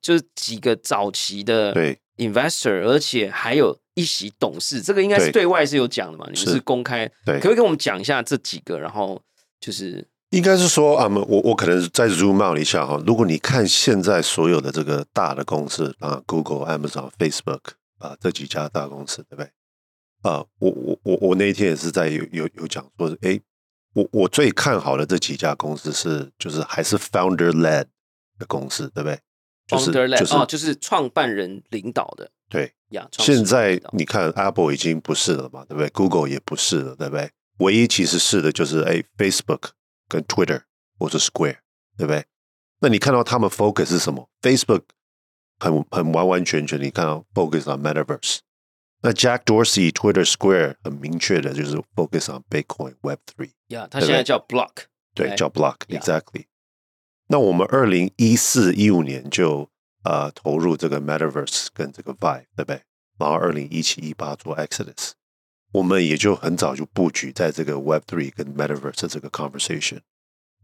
[0.00, 6.24] 就是几个早期的对 investor，而且还有一席董事，这个应该是对对外是有讲的嘛？
[6.26, 8.78] 你们是是公开，对可不可以跟我们讲一下这几个？
[8.78, 9.20] 然后
[9.60, 13.00] 就是应该是说啊，我我可能再 zoom out 一下哈。
[13.06, 17.60] 如果你看现在所有的这个大的公司啊，Google、Amazon、Facebook
[17.98, 19.50] 啊这几家大公司，对不对？
[20.22, 23.40] 啊，我我我我那一天也是在有有有讲说，诶，
[23.92, 27.84] 我我最看好的这几家公司是就是还是 founder led
[28.38, 29.20] 的公司，对不对？
[29.66, 32.72] 就是就是哦，就是创办人领导的对。
[32.90, 33.08] 呀。
[33.12, 37.30] 现在你看 Apple 已经不是了嘛，对不对？Google 也不是了，对不对？
[37.58, 39.70] 唯一其实是的就是哎，Facebook
[40.08, 40.62] 跟 Twitter
[40.98, 41.58] 或者 Square，
[41.96, 42.24] 对不对？
[42.80, 44.82] 那你看到他们 focus 是什么？Facebook
[45.58, 48.40] 很很完完全全，你看到 focus on Metaverse。
[49.02, 53.50] 那 Jack Dorsey Twitter Square 很明确的就是 focus on Bitcoin Web Three。
[53.68, 54.70] 呀，他现在叫 Block，
[55.14, 56.00] 对，叫 Block Yeah.
[56.00, 56.46] exactly。
[57.28, 59.68] 那我们二零一四一五年就
[60.04, 62.82] 呃投入这个 Metaverse 跟这个 Vive，对不对？
[63.18, 65.12] 然后二零一七一八做 Exodus，
[65.72, 70.00] 我们也就很早就布局在这个 Web Three 跟 Metaverse 的这个 conversation。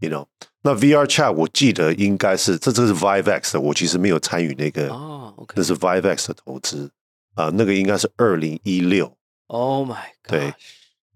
[0.01, 0.27] You know，
[0.62, 6.90] 那 VR Chat 我记得应该是这这是 ViveX 的，我其实没有参与那个，哦那是 ViveX 的投资
[7.35, 9.96] 啊、那个应该是二零一六 Oh my
[10.27, 10.53] 对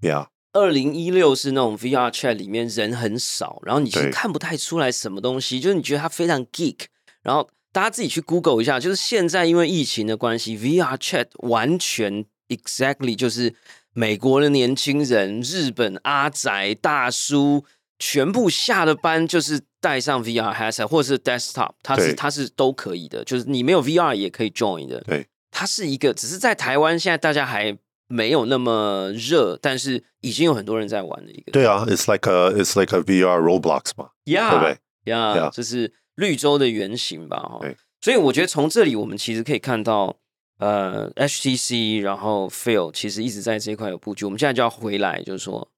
[0.01, 0.27] God！
[0.55, 6.87] 呀，二零一六是那种 VR chat 里面人很少，然后你其实看不太出来什么东西，就是你觉得它非常 geek，
[7.23, 13.55] 然后大家自己去 Google 一下，就是现在因为疫情的关系，VR chat 完全 exactly 就是
[13.93, 17.65] 美国的年轻人、日本阿宅大叔
[17.99, 25.01] 全部下了班就是带上 VR headset 或者是 desktop，它是它是都可以的，就是你没有 VR 也可以 join 的。
[25.01, 27.77] 对，它是一个，只是在台湾现在大家还
[28.15, 31.51] 没有那么热，但是已经有很多人在玩的一个。
[31.51, 35.13] 对啊，It's like a It's like a VR Roblox 嘛，呀，对不对？
[35.13, 37.39] 呀 Yeah 这是绿洲的原型吧？
[37.39, 40.17] 哈对，所以我觉得从这里我们其实可以看到，
[40.59, 44.25] 呃，HTC 然后 Phil 其实一直在这一块有布局。
[44.25, 45.69] 我们现在就要回来，就是说，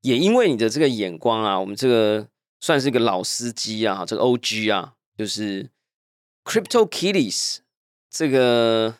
[0.00, 2.26] 也因为你的这个眼光啊，我们这个
[2.60, 5.70] 算是一个老司机啊，这个 OG 啊，就是
[6.44, 7.58] Crypto Kitties
[8.10, 8.96] 这个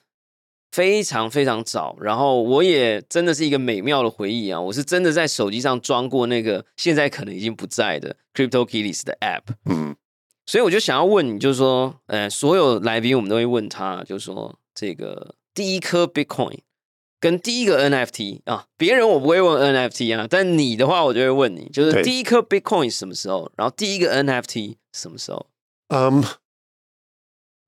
[0.73, 4.59] 非常非常早，然后我也真的是一个美妙的回忆啊！
[4.59, 9.95] 我是真的在手机上装过那个现在可能已经不在的 Crypto Kitties 的 App，嗯，
[10.47, 16.61] 所以我就想要问你，就是说，呃，所有来宾我们都会问他，就是说这个第一颗 Bitcoin
[17.21, 25.47] 跟第一个 NFT 啊，别人我不会问 NFT 啊，但你的话我就会问你，就是第一颗 Bitcoin 什么时候，然后第一个 NFT 什么时候？
[25.89, 26.25] 嗯，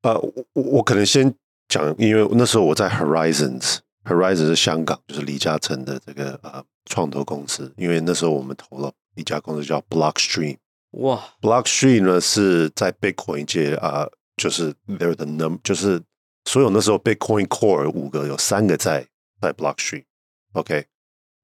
[0.01, 1.35] 呃，我我我可能先
[1.69, 10.59] 讲，因为那时候我在 Horizons，Horizons 是香港，就是李嘉诚的这个呃创投公司，因为那时候我们投了一家公司叫 Blockstream。
[10.93, 16.01] 哇，Blockstream 呢是在 Bitcoin 界啊、就是 they're the num，就是
[16.45, 19.09] 所有那时候 Bitcoin Core 五个有三个在
[19.41, 20.05] 在 Blockstream。
[20.53, 20.87] OK，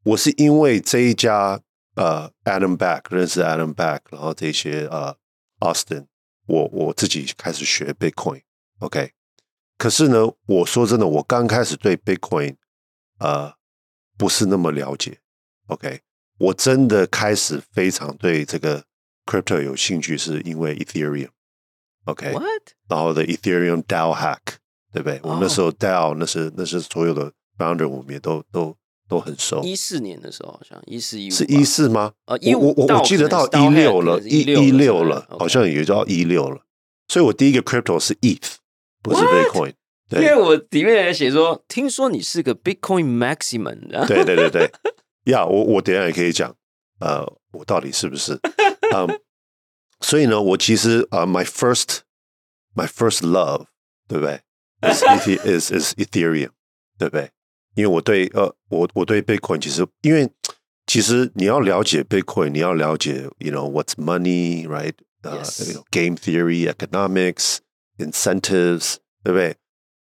[0.05, 1.61] 我是因为这一家
[1.97, 5.17] 呃 Adam Back 认识 Adam Back，然后这些呃
[5.59, 6.07] Austin，
[6.47, 8.43] 我我自己开始学 Bitcoin。
[8.79, 9.11] OK，
[9.81, 12.57] 可是呢，我说真的，我刚开始对 Bitcoin
[13.19, 13.55] 呃
[14.19, 15.21] 不是那么了解。
[15.69, 16.03] OK，
[16.37, 18.85] 我真的开始非常对这个
[19.25, 21.31] crypto 有兴趣，是因为 Ethereum。
[22.05, 22.45] OK，What？
[22.91, 24.57] 然后的 Ethereum DAO hack，
[24.93, 25.19] 对不对？
[25.23, 28.77] 我们那时候 DAO 那是那是所有的 founder，我们也都都
[29.09, 29.63] 都很熟。
[29.63, 32.13] 一四年的时候好像一四一五是一四吗？
[32.27, 36.67] 呃15我我我记得到一六了一16一了六了，好像也到一六了。
[37.09, 38.57] 所以我第一个 crypto 是 ETH，
[39.02, 39.34] 不是 What？
[39.34, 39.74] Bitcoin。
[40.12, 44.72] 因为对我里面还写说，听说你是个 Bitcoin Maximum，然后对对对对，
[45.24, 46.56] 呀，我我等一下也可以讲，
[47.00, 48.40] 呃，我到底是不是？
[48.94, 49.20] 嗯，
[50.02, 52.02] 所以呢，我其实呃、m y first
[52.76, 53.66] my first love，
[54.08, 54.42] 对不对？
[54.84, 56.52] is Eth- is is Ethereum，
[57.00, 57.32] 对不对？
[57.74, 60.30] 因为我对呃，我我对 Bitcoin 其实，因为
[60.86, 64.94] 其实你要了解 Bitcoin，你要了解，you know what's money，right？
[65.24, 65.74] 呃、 Yes.
[65.74, 67.58] you know, game theory, economics,
[68.01, 69.57] incentives，对不对？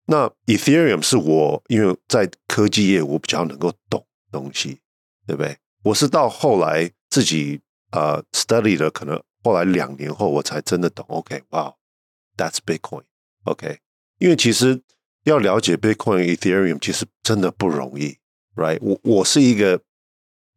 [0.06, 4.80] 那 Ethereum 是我因为在科技业我比较能够懂东西，
[5.26, 5.56] 对不对？
[5.84, 7.60] 我是到后来自己
[7.92, 11.06] 呃 study 了，可能后来两年后我才真的懂。
[11.08, 13.04] OK，哇、wow,，That's Bitcoin。
[13.44, 13.78] OK，
[14.18, 14.82] 因为其实
[15.24, 18.18] 要了解 Bitcoin、Ethereum 其实真的不容易
[18.56, 18.78] ，right？
[18.80, 19.80] 我我是一个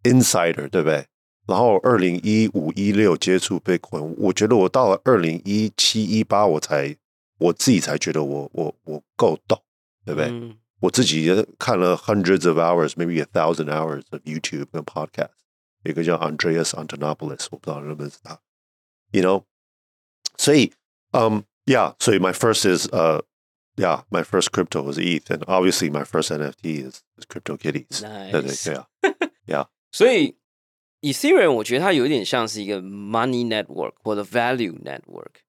[0.03, 1.05] insider，对不对？
[1.47, 6.95] 然后二零一五一六接触 Bitcoin，我觉得我到了二零一七一八我才
[7.38, 9.62] 我自己才觉得我我我够懂，
[10.04, 10.28] 对不对？
[10.30, 15.28] 嗯 我自己也看了 hundreds of hours, maybe a thousand hours of YouTube 跟 podcast。
[15.82, 18.40] 有一个叫 Andreas Antonopoulos，我不知道认不认识他。
[19.10, 19.44] You know，
[20.38, 20.72] 所以，
[21.12, 23.22] 嗯、um,，Yeah，所以 my first is 呃、
[23.76, 28.00] uh,，Yeah, my first crypto was ETH, and obviously my first NFT is, is Crypto Kitties.
[28.02, 28.30] Nice.
[28.32, 28.86] 对对对 啊，
[29.46, 30.38] Yeah，所以
[31.02, 35.42] Ethereum 我觉得它有点像是一个 money network 或者 value network，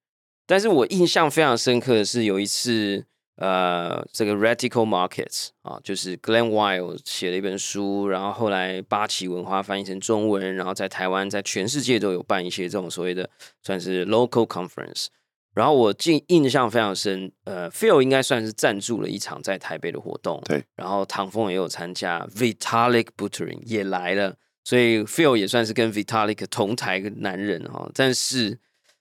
[0.46, 3.04] 但是我印象非常深刻的是有一次，
[3.36, 13.28] 呃，这个 Radical Markets 啊，就是 Glenn Wild 写了一本书，然后后来八旗文化翻译成中文，然后在台湾，在全世界都有办一些这种所谓的
[13.62, 15.08] 算是 local conference。
[15.52, 20.62] 然后我记印象非常深，呃，Phil 应该算是赞助了一场在台北的活动，对。
[20.74, 27.90] 然后唐风也有参加，Vitalik Buterin 也来了，所以 Phil 也算是跟 Vitalik 同台的男人哈。
[27.94, 28.58] 但是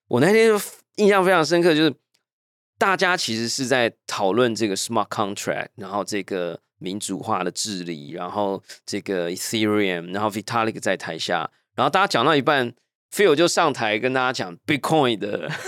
[0.08, 0.49] 我那天
[0.95, 1.93] 印象非常深刻，就是
[2.77, 12.73] 大家其实是在讨论这个 smart contract，然后这个民主化的治理，然后这个 Ethereum，然后 Vitalik 在台下，然后大家讲到一半
[13.12, 15.51] ，Phil 就上台跟大家讲 Bitcoin 的。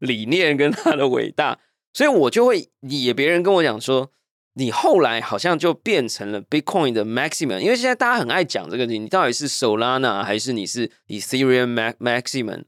[0.00, 1.58] 理念跟他的伟大，
[1.92, 4.10] 所以我就会也别人跟我讲说，
[4.54, 12.64] 你后来好像就变成了 Bitcoin 的 maximum，因为现在大家很爱讲这个，你到底是 Solana 还是你是 Ethereum maximum，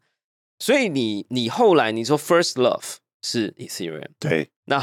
[0.63, 4.81] 所以你你后来你说 first love 是 Ethereum，对，那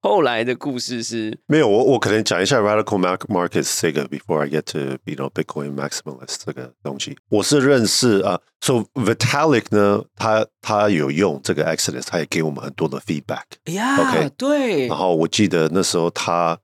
[0.00, 2.96] 后来的故事是没有我我可能讲一下 radical
[3.26, 13.42] markets 这个 before I get to you know Bitcoin maximalist 这个东西，我是认识啊、uh,，so Vitalik 呢，他他有用这个 Exodus，他也给我们很多的 feedback。
[13.64, 16.56] 哎呀 OK 对，然后我记得那时候他，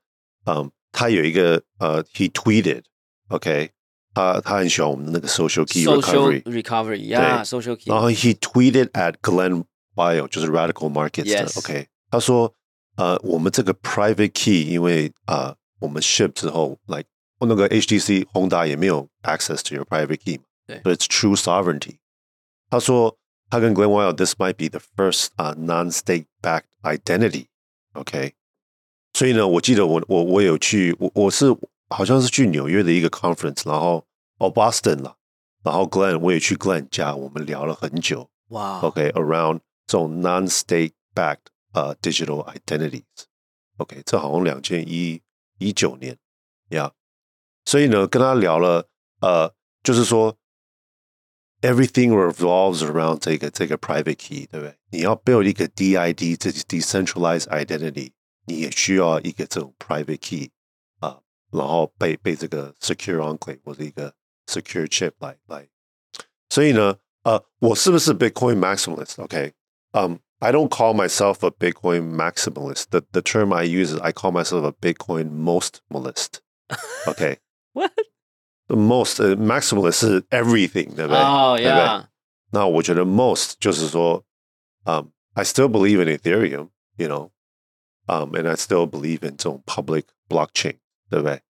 [0.45, 3.71] 嗯，他有一个呃，he tweeted，OK，、
[4.16, 9.64] 他他很喜欢我们的那个 social key social recovery， recovery 呀，social key，然后 he tweeted at Glenn
[9.96, 12.54] Bio，就是 Radical Markets 的 Yes OK，他说，
[12.98, 17.06] 呃，我们这个 private key，因为啊、呃，我们 ship 之后，like
[17.40, 21.96] 那个 HTC 宏达也没有 access to your private key 嘛，对，so it's true sovereignty。
[22.70, 23.18] 他说，
[23.50, 28.34] 他跟 Glenn Wild，this might be the first 啊、uh, non-state backed identity，OK、
[29.14, 31.56] 所以呢，我记得我我我有去，我我是
[31.90, 34.05] 好像是去纽约的一个 conference，然后
[34.39, 35.17] 哦 Boston 了，
[35.63, 38.31] 然后 Glenn 我也去 Glenn 家，我们聊了很久。
[38.49, 43.05] 哇 OK，around、这种 non-state backed 呃、uh, digital identities。
[43.79, 45.23] OK，这好像两千一
[45.59, 46.17] 一九年
[46.69, 46.93] 呀。
[47.65, 48.89] 所以呢，跟他聊了，
[49.21, 50.37] 呃，就是说
[51.63, 54.77] everything revolves around 这个这个 private key，对不对？
[54.91, 58.13] 你要 build 一个 DID，这 decentralized identity，
[58.47, 60.51] 你也需要一个这种 private key
[61.01, 64.15] 啊、uh,，然后被被这个 secure enclave 或者一个
[64.48, 65.68] secure chip 来来。
[66.50, 69.54] 所以呢，呃，我是不是 Bitcoin maximalist？OK，
[69.92, 72.86] 嗯、um,。I don't call myself a Bitcoin maximalist.
[72.90, 76.40] The the term I use is I call myself a Bitcoin mostmalist.
[77.06, 77.38] Okay.
[77.74, 77.92] What?
[78.66, 81.18] The most、uh, maximalist 是 everything，对不对？
[81.20, 81.78] 哦对不对？
[81.78, 82.10] 呀，
[82.50, 84.26] 那我觉得 most 就是说，
[84.86, 90.80] 嗯、um,，I still believe in Ethereum，you know，um, and I still believe in 这种 public blockchain，
[91.12, 91.44] 对不对？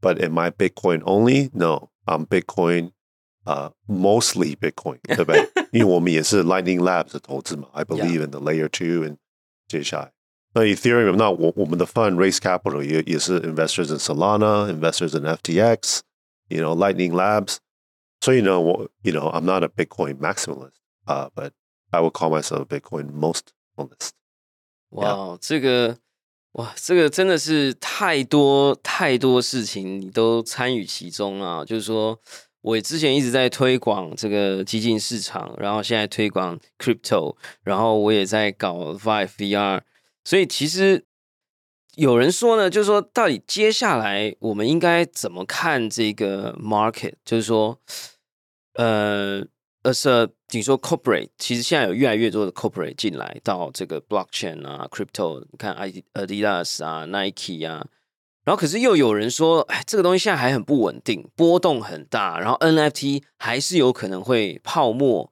[0.00, 1.50] But am I Bitcoin only?
[1.52, 2.92] No, I'm Bitcoin
[3.44, 5.48] 呃、uh,，mostly Bitcoin，对不对？
[5.72, 9.16] 因为我们也是 Lightning Labs 的投资嘛，I believe in the layer two and
[9.66, 10.12] 接下来，
[10.52, 17.56] 那 Ethereum，那我我们的 fund raise capital 也也是 investors in Solana，investors in FTX，you know Lightning Labs，
[18.20, 20.72] 所以呢，我 you know I'm not a Bitcoin maximalist，
[21.04, 21.52] 啊、uh,，but
[21.90, 24.10] I would call myself a Bitcoin mostmalist。
[24.90, 25.96] 哇，这个
[26.53, 32.19] 哇，这个真的是太多太多事情你都参与其中啊，就是说。
[32.63, 39.81] 我之前一直在推广这个基金市场，然后现在推广 crypto，然后我也在搞 Vive VR，
[40.23, 41.03] 所以其实
[41.95, 47.15] 有人说呢，就是说到底接下来我们应该怎么看这个 market？
[47.25, 47.77] 就是说，
[48.75, 49.45] 呃
[49.83, 55.75] ，as a 你说 corporate，其实现在有越来越多的 corporate 进来到这个 blockchain 啊，crypto，你看
[56.13, 57.87] Adidas 啊，Nike 啊。
[58.43, 65.31] 然后可是又有人说，哎，这个东西现在还很不稳定，波动很大，然后 NFT 还是有可能会泡沫。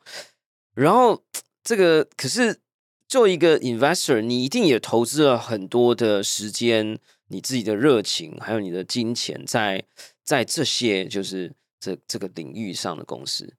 [0.74, 1.22] 然后
[1.62, 2.62] 这个可是
[3.10, 6.98] 作为一个 investor，你一定也投资了很多的时间、
[7.28, 9.84] 你自己的热情，还有你的金钱在
[10.24, 13.54] 在这些就是这这个领域上的公司。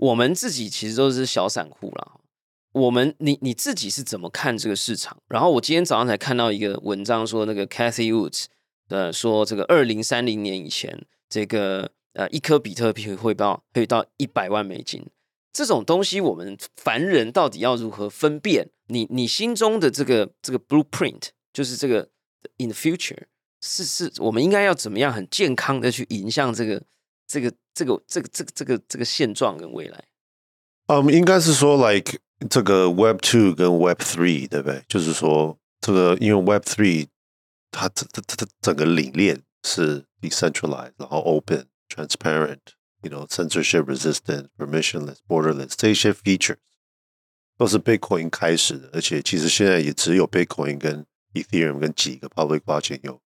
[0.00, 2.12] 我们自己其实都是小散户啦。
[2.72, 5.18] 我们你你自己是怎么看这个市场？
[5.28, 8.46] 然后我今天早上才看到一个文章说，那个 Cathy Woods。
[8.88, 15.06] 呃，说这个二零三零年以前，这个呃一颗比特币会到会到一百万美金，
[15.52, 18.70] 这种东西我们凡人到底要如何分辨？
[18.88, 22.08] 你你心中的这个这个 blueprint，就是这个
[22.56, 23.26] in the future，
[23.60, 26.82] 是是，我们应该要怎么样很健康的去迎向这个
[27.30, 30.04] 这个这个这个这个这个这个现状跟未来？
[30.88, 32.18] 嗯，应该是说，like
[32.50, 34.82] 这个 Web Two 跟 Web Three，对不对？
[34.88, 37.06] 就是说，这个因为 Web Three
[37.70, 46.56] 它它它它整个理念是 decentralized，然后 open、transparent，you know censorship resistant、permissionless、borderless 这些 features
[47.56, 53.20] 都是 Bitcoin 开始的，而且其实现在也只有 Bitcoin 跟 Ethereum 跟几个 public blockchain 有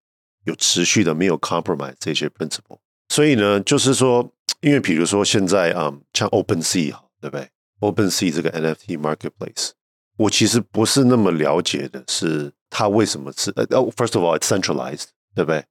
[0.45, 2.81] 有持续的没有 compromise 这些 principle。
[3.09, 7.49] 所以呢，就是说，因为比如说现在啊、嗯，像 OpenSea 哈，对不对
[7.81, 9.71] ？OpenSea 这个 NFT marketplace，
[10.17, 15.65] 我其实不是那么了解的是它为什么是呃呃，first of all it's centralized，对不对？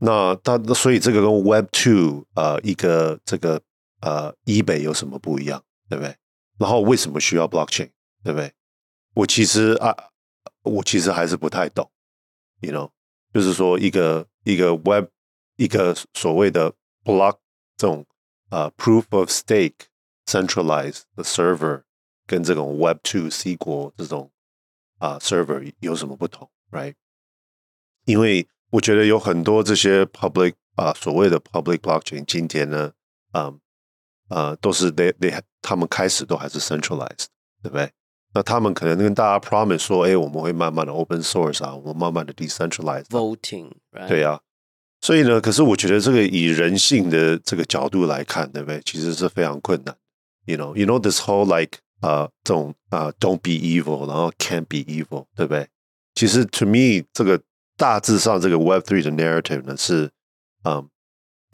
[0.00, 3.60] 那 它所以这个跟 Web Two 呃一个这个
[4.00, 6.14] 呃 eBay 有什么不一样，对不对？
[6.58, 7.90] 然后为什么需要 blockchain，
[8.22, 8.52] 对不对？
[9.14, 9.94] 我其实啊，
[10.62, 11.90] 我其实还是不太懂
[12.60, 12.90] ，you know，
[13.34, 15.06] 就是说一个一个 Web
[15.58, 16.72] 一个所谓的
[17.04, 17.36] block
[17.76, 18.06] 这种
[18.50, 19.74] 呃 proof of stake
[20.24, 21.82] centralized 的 server
[22.26, 24.30] 跟这种 Web Two C 国这种
[24.98, 26.94] 啊、server 有什么不同，right？
[28.04, 32.92] 因为我觉得有很多这些 public 啊、所谓的 public blockchain，今天呢，
[33.32, 33.60] 嗯
[34.28, 37.26] 呃，都是 they they 他们开始都还是 centralized，
[37.62, 37.90] 对不对？
[38.34, 43.72] 那他们可能跟大家 promise 说，哎，我们会慢慢的 open source 啊，我们慢慢的 decentralized，啊 voting，
[44.06, 44.40] 对呀、
[45.01, 48.81] 所以呢，可是我觉得这个以人性的这个角度来看，对不对？
[48.85, 49.95] 其实是非常困难。
[50.45, 55.67] You know, you know this whole like 呃这种呃 don't be evil，然后 can't be evil，对不对？
[56.15, 57.41] 其实 to me 这个
[57.75, 60.11] 大致上这个 Web three 的 narrative 呢是
[60.63, 60.89] 嗯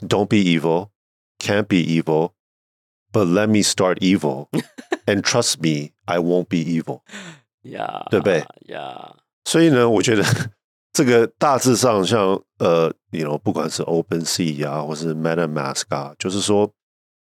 [0.07, 4.47] don't be evil，can't be evil，but let me start evil
[5.05, 7.01] and trust me I won't be evil。
[7.63, 8.45] 呀，对不对？
[8.67, 10.23] 呀，所以呢，我觉得
[10.93, 16.71] 这个大致上像呃，you know，不管是 OpenSea 啊，或是 MetaMask 啊，就是说，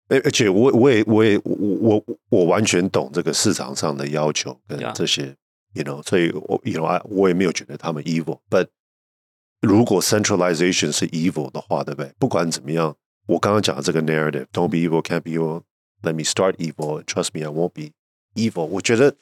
[0.09, 4.93] 而而且我我也我也我我我完全懂这个市场上的要求跟 Yeah.
[4.93, 5.35] 这些，
[5.73, 8.67] you know，所以我 you know，I- 我也没有觉得他们 evil，but
[9.61, 12.13] 如果 centralization 是 evil 的话，对不对？
[12.17, 12.95] 不管怎么样，
[13.27, 17.91] 我刚刚讲的这个 narrative，don't be evil，can't be evil，let me start evil，trust me I won't be
[18.33, 19.15] evil，我觉得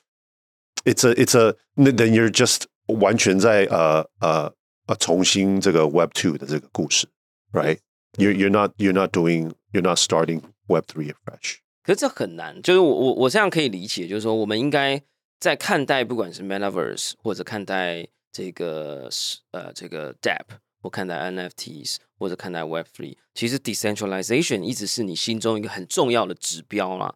[0.86, 4.53] it's a it's a then you're just 完全在呃呃
[4.87, 7.09] 呃重新这个 Web two 的这个故事
[7.53, 11.59] ，right？You're you're not you're not doing you're not starting Web three afresh。
[11.83, 15.03] 可是这很难，就是我我我这样可以理解，就是说我们应该
[15.41, 19.09] 在看待不管是 Metaverse 或者看待这个
[19.51, 20.45] 呃这个 DApp
[20.81, 27.15] 或看待 NFTs 或者看待 Web Three，其实 decentralization 一直是你心中一个很重要的指标啦。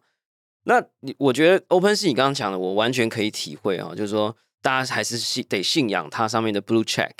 [0.63, 7.11] 那你我觉得 OpenSea 你刚刚讲的，我完全可以体会啊，就是说大家还是信得信仰它上面的 Blue Check，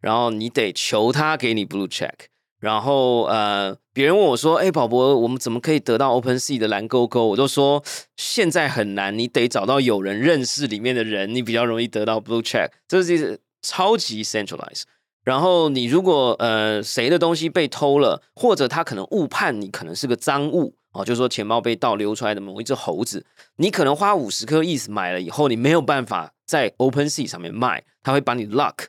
[0.00, 2.26] 然后你得求他给你 Blue Check。
[2.60, 7.84] 然后呃，别人问我说：“哎，宝博，我们怎么可以得到 OpenSea 的蓝勾勾？”我都说
[8.16, 12.70] 现在很难，你得找到有人认识里面的人，你比较容易得到 Blue Check。
[12.88, 14.84] 这是超级 centralized。
[15.24, 23.24] 然后你如果呃谁的东西被偷了，或者他可能误判你可能是个赃物哦，就是说钱包被盗流出来的某一只猴子，
[23.56, 28.86] 你可能花五十颗 ETH 买了以后，你没有办法在 OpenSea 上面卖，他会把你 lock。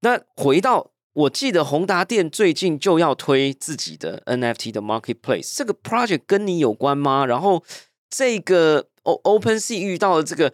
[0.00, 7.24] 那回到我记得宏达店最近就要推自己的 NFT 的 marketplace，这个 project 跟你有关吗？
[7.24, 7.64] 然后
[8.10, 10.52] 这个 O OpenSea 遇到了这个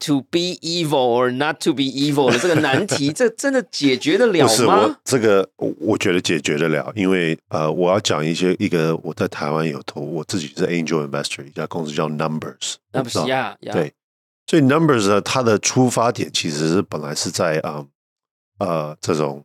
[0.00, 4.98] to be evil or not to be evil 的这个难题，这 真的解决得了不是我吗？
[5.04, 13.92] 这个，我我觉得解决得了，因为呃，我要讲一些一个我在台湾有投，我自己是 angel investor，一家公司叫 Numbers，那不是我不知道呀呀，对，
[14.50, 17.86] 所以 Numbers 呢，它的出发点其实是本来是在啊
[18.58, 19.44] 呃这种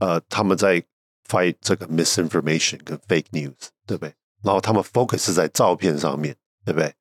[0.00, 0.82] 呃他们在
[1.28, 4.12] fight 这个 misinformation 跟 fake news，对不对？
[4.42, 6.92] 然后他们 focus 是在照片上面，对不对？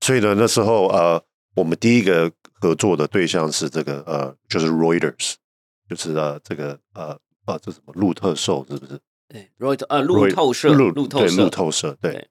[0.00, 1.22] 所以呢，那时候呃，
[1.54, 2.28] 我们第一个
[2.60, 5.34] 合作的对象是这个呃，就是 Reuters，
[5.88, 7.16] 就是呃这个呃
[7.46, 9.00] 呃这什么路特社是不是？
[9.28, 12.28] 对，Reuters 呃路透社，路路透社，对路透社对。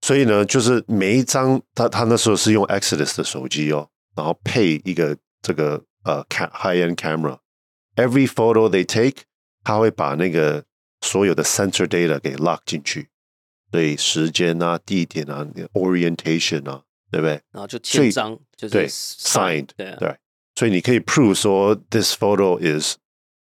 [0.00, 9.22] 对所以呢，就是每一张他他那时候是用 Exodus 的手机哦，然后配一个这个呃 high end camera，every photo they take，
[9.64, 10.64] 他会把那个
[11.00, 13.08] 所有的 sensor data 给 lock 进去，
[13.70, 17.40] 所以时间啊、地点啊、orientation 啊，对不对？
[17.52, 20.16] 然后就签章，就是对 sign，signed，对啊对，
[20.54, 22.96] 所以你可以 prove 说 this photo is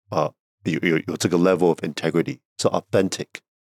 [0.09, 0.33] 呃
[0.63, 3.27] 有有有这个 level of integrity 是 authentic，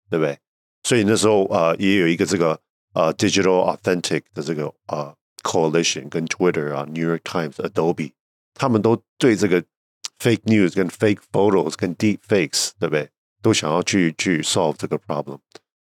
[0.09, 0.39] 对不对？
[0.85, 2.61] 所以那时候呃也有一个这个
[2.96, 8.12] 呃 digital authentic 的这个呃 coalition 跟 Twitter 啊、New York Times、Adobe，
[8.54, 9.62] 他们都对这个
[10.20, 13.10] fake news 跟 fake photos 跟 deep fakes，对不对？
[13.42, 15.40] 都想要去去 solve 这个 problem。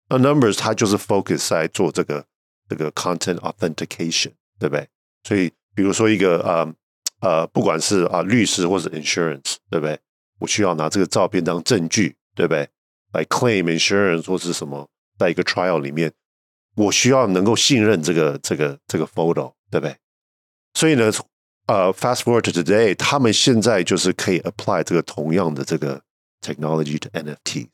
[0.09, 2.25] 那 numbers 它就是 focus 在做这个
[2.69, 4.89] 这个 content authentication，对不对？
[5.23, 6.75] 所以比如说一个呃
[7.21, 9.99] 呃，不管是啊律师或者 insurance，对不对？
[10.41, 12.69] 我需要拿这个照片当证据，对不对？
[13.13, 16.13] 来 claim insurance 或是什么，在一个 trial 里面，
[16.80, 19.98] 我需要能够信任这个这个这个 photo，对不对？
[20.74, 21.12] 所以呢，
[21.68, 26.02] 呃，fast forward Today 他们现在就是可以 apply 这个同样的这个
[26.42, 27.68] technology to NFTs。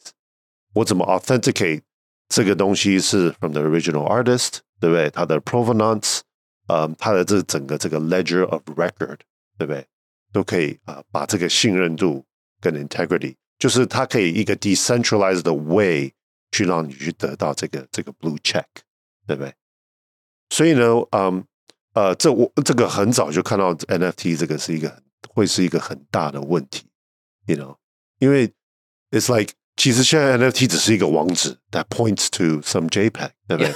[0.74, 1.82] 我怎么 authenticate
[2.30, 5.12] 这个东西是 from the original artist，对不对？
[5.12, 6.22] 它的 provenance，
[6.68, 9.20] 呃，它的这整个这个 ledger of record，
[9.60, 9.86] 对不对？
[10.34, 12.26] 都可以啊、把这个信任度
[12.60, 16.12] 跟 integrity，就是它可以一个 decentralized 的 way
[16.51, 18.66] 去让你去得到这个这个 blue check，
[19.28, 19.53] 对不对？
[20.49, 21.43] 所以呢，嗯
[21.93, 26.86] 呃，这我这个很早就看到 NFT 这个是一个会是一个很大的问题
[27.47, 27.78] ，you know，
[28.19, 28.53] 因为
[29.11, 33.73] it's like 其实现在 NFT 只是一个网址 that points to some JPEG，对不对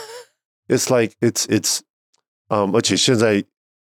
[0.68, 1.80] It's like it's it's，
[2.50, 3.43] 嗯，而且现在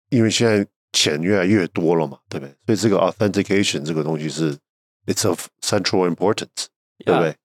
[0.08, 2.56] 因为现在钱越来越多了嘛，对不对？
[2.66, 4.58] 所以这个 authentication 这个东西是
[5.06, 6.66] it's of central importance，
[7.04, 7.36] 对不对？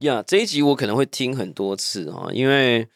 [0.00, 2.86] 呀，这一集我可能会听很多次啊，因为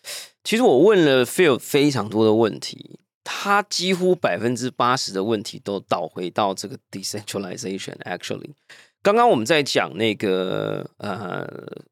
[0.48, 7.98] 其实我问了 Phil 非常多的问题，他几乎百分之八十的问题都导回到这个 decentralization。
[7.98, 8.54] Actually，
[9.02, 11.46] 刚刚我们在讲那个呃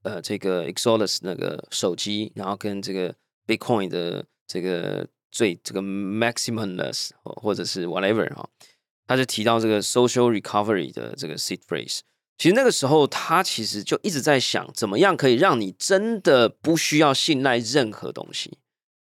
[0.05, 3.15] 呃这个 Exodus 那个手机，然后跟这个
[3.47, 8.49] Bitcoin 的这个最这个 maximalness 或者是 whatever 哈，
[9.07, 12.01] 他就提到这个 social recovery 的这个 seed phrase。
[12.39, 18.59] 其实那个时候，他其实就一直在想，怎么样可以让你真的不需要信赖任何东西。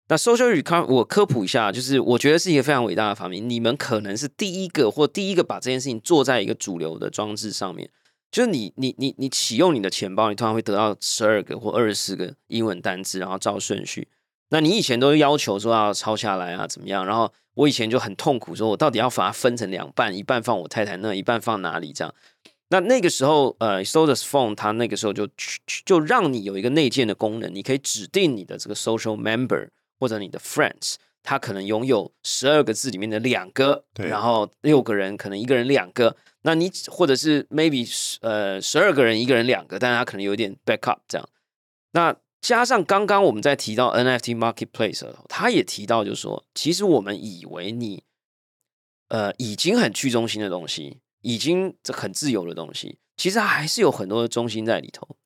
[0.09, 3.49] 那 social recovery 我科普一下，就是我觉得是一个非常伟大的发明。
[3.49, 7.89] 你们可能是第一个或第一个把这件事情做在一个主流的装置上面。
[8.31, 14.07] 就是你你你你启用你的钱包，你通常会得到十二个或二十四个英文单字，然后照顺序。
[14.49, 17.05] 那你以前都要求说要抄下来啊，怎么样？
[17.05, 22.13] 然后我以前就很痛苦，说我到底要把它分成两半，一半放我太太那，一半放哪里这样。
[22.69, 25.27] 那那个时候，呃，Sodas Phone 它那个时候就
[25.85, 37.89] 就让你有一个内建的功能，你可以指定你的这个 social member 或者你的 friends，他可能拥有十二个字里面的两个，然后六个人可能一个人两个，那你或者是 maybe
[38.19, 41.29] 呃十二个人一个人两个，但是他可能有点 backup 这样。
[41.91, 48.03] 那加上刚刚我们在提到 NFT marketplace 的时候，他也提到就是说，其实我们以为你
[49.07, 50.97] 呃已经很去中心的东西。
[51.21, 55.17] 已经很自由的东西，其实还是有很多的中心在里头。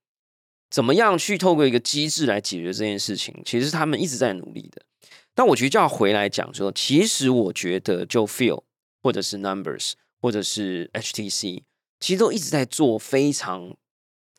[0.70, 3.42] 怎么样去透过一个机制来解决这件事情？
[3.46, 4.86] 其实他们一直在努力的。
[5.34, 8.64] 但我觉得就要回来讲说，其实我觉得就 Feel
[9.04, 11.64] 或者是 Numbers 或者是 HTC，
[12.00, 13.76] 其实都一直在做非常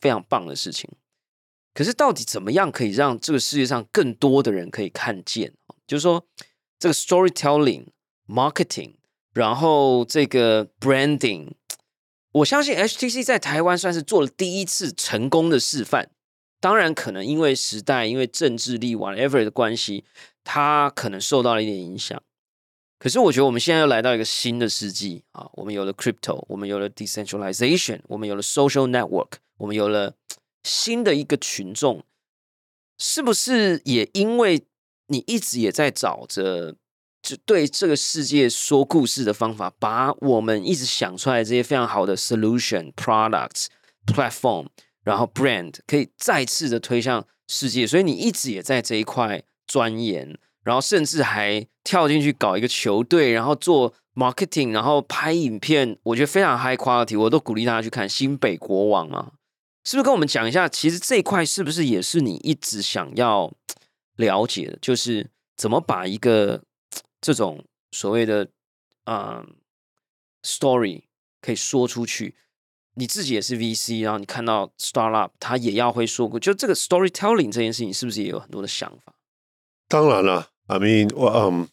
[0.00, 0.90] 非常棒的事情。
[1.74, 5.55] 可是到底怎么样可以让这个世界上更多的人可以看见？
[5.86, 6.26] 就是说，
[6.78, 7.88] 这个 storytelling
[8.26, 8.94] marketing。
[9.32, 11.52] 然后这个 branding，
[12.32, 16.10] 我相信 HTC 在台湾算是做了第一次成功的示范。
[16.60, 20.04] 当然，可能因为时代、因为政治力 whatever 的关系，
[20.44, 22.22] 它可能受到了一点影响。
[22.98, 25.50] 可是，我觉得我们现在又来到一个新的世纪啊！
[25.54, 30.14] 我们有了 crypto，我们有了 decentralization，我们有了 social network，我们有了
[30.62, 32.04] 新的一个群众。
[32.98, 34.64] 是不是也因为
[35.08, 36.76] 你一直也在找着？
[37.22, 43.66] 就对这个世界说故事的方法，把我们一直想出来这些非常好的 solution products
[44.06, 44.66] platform，
[45.04, 47.86] 然后 brand 可以再次的推向世界。
[47.86, 55.96] 所以你一直也在这一块钻研，然后甚至还跳进去搞一个球队，然后做 marketing，然后拍影片。
[56.02, 59.30] 我觉得非常 high quality，我都鼓励大家去看《新北国王》啊，
[59.84, 60.02] 是不是？
[60.02, 63.52] 跟我们讲一下，其实这一块是不是也是你一直想要
[64.16, 64.78] 了解的？
[64.82, 66.62] 就是怎么把一个
[67.22, 68.50] 这种所谓的
[69.04, 69.42] 啊
[70.42, 71.04] story
[71.40, 72.36] 可以说出去，
[72.94, 79.14] 你自己也是 VC，然后你看到 startup，他也要会说过，就这个 storytelling 这件事情，是不是也有很多的想法？
[79.88, 81.68] 当然了，I mean，我嗯，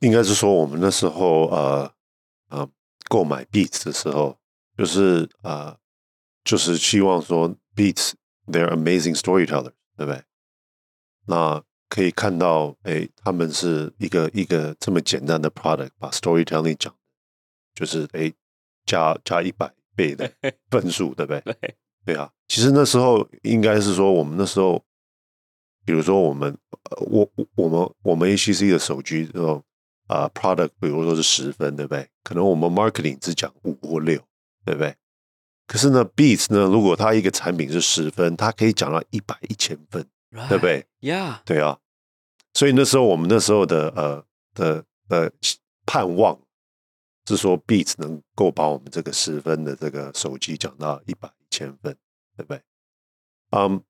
[0.00, 1.94] 应该是说我们那时候呃
[2.48, 2.68] 呃
[3.08, 4.38] 购买 Beats 的时候，
[4.76, 5.78] 就是呃
[6.42, 8.12] 就是希望说 Beats
[8.46, 10.24] they're amazing storytellers，对不对？
[11.26, 16.94] 那可以看到，哎，他们是一个一个这么简单的 product，把 storytelling 讲，
[17.74, 18.32] 就是哎，
[18.84, 20.32] 加加一百倍的
[20.70, 21.40] 分数，对不对？
[21.40, 21.74] 对，
[22.04, 22.30] 对啊。
[22.48, 24.84] 其实那时候应该是说，我们那时候，
[25.84, 26.56] 比如说我们，
[27.06, 29.62] 我我们我们 ACC 的手机这种
[30.08, 32.08] 啊 product，比如说是十分，对不对？
[32.22, 34.20] 可能我们 marketing 只讲五或六，
[34.64, 34.94] 对不对？
[35.66, 40.06] 可是呢，Beats 呢，如果它一个产品是十分，它可以讲到一百、一千分，
[40.48, 41.78] 对不对？Yeah，对啊。
[42.54, 44.24] 所以那时候我们那时候的呃
[44.54, 45.30] 的呃
[45.86, 46.40] 盼望
[47.26, 51.96] 是说，Beats 能够把我们这个十分的这个手机讲到一百、一千分，
[52.36, 52.62] 对不对？
[53.50, 53.82] 嗯，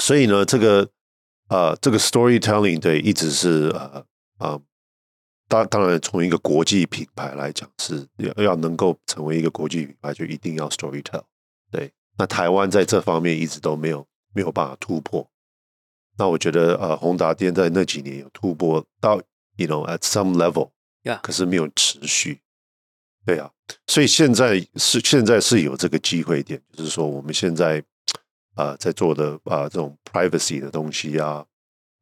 [0.00, 0.88] 所以呢，这个
[1.48, 4.06] 呃这个 storytelling 对一直是呃
[4.38, 4.60] 啊。
[5.48, 11.24] 当当然，从一个国际品牌来讲，是要要能够成为一个国际品牌，就一定要 storytell。
[11.70, 15.30] 对，那台湾在这方面一直都没有没有办法突破。
[16.18, 19.16] 那我觉得，呃，宏达电在那几年有突破到
[19.56, 20.70] ，you know at some level，
[21.22, 22.40] 可是没有持续。
[23.24, 23.50] 对啊，
[23.86, 27.82] 所以现在是现在是有这个机会点，就是说我们现在
[28.54, 31.46] 啊在做的啊这种 privacy 的东西啊。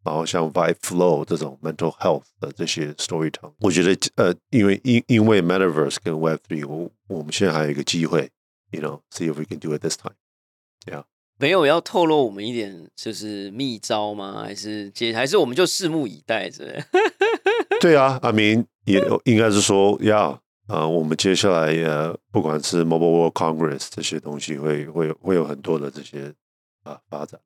[0.03, 8.31] 然后像 Vibe Flow 这种 mental health 的这些 storytelling，我觉得呃，因为因因为 Metaverse 跟 Web Three，我我们现在还有一个机会
[8.71, 11.05] ，you know，see if we can do it this time，yeah。
[11.41, 14.43] 没有要透露我们一点就是秘招吗？
[14.45, 16.85] 还是接还是我们就拭目以待着？
[17.81, 26.35] 对啊，I mean 也应该是说要啊，我们接下来呃，不管是 Mobile World Congress 这些东西，会会会有很多的这些
[26.83, 27.41] 啊发展，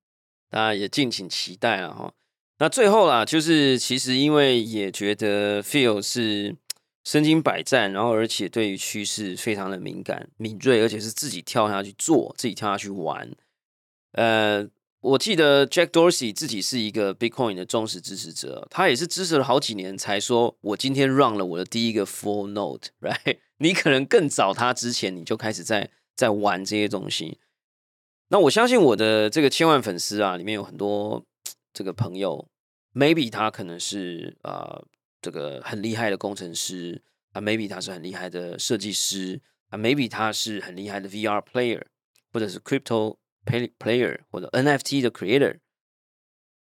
[0.50, 2.12] 大家也敬请期待了哈。
[2.58, 6.56] 那最后啦，就是其实因为也觉得 Feel 是
[7.04, 13.30] 身经百战，然后而且对于趋势非常的敏感、敏锐，而且是自己跳下去做、自己跳下去玩。
[14.14, 14.68] 呃，
[15.00, 23.38] 我记得 Jack Dorsey 自己是一个 Bitcoin 的忠实支持者，他也是支持了好几年才说，我今天 run 了我的第一个 Full Node，right？
[23.58, 27.38] 你可能更早他之前你就开始在在玩这些东西。
[28.28, 31.24] 那我相信我的这个千万粉丝啊，里面有很多。
[31.76, 32.48] 这个朋友
[32.94, 34.80] ，maybe 他可能是啊，
[35.20, 37.02] 这个很厉害的工程师
[37.32, 39.40] 啊，maybe 他是很厉害的设计师
[39.70, 41.82] 啊，maybe 他是很厉害的 VR player，
[42.32, 45.58] 或者是 crypto player 或者 NFT 的 creator。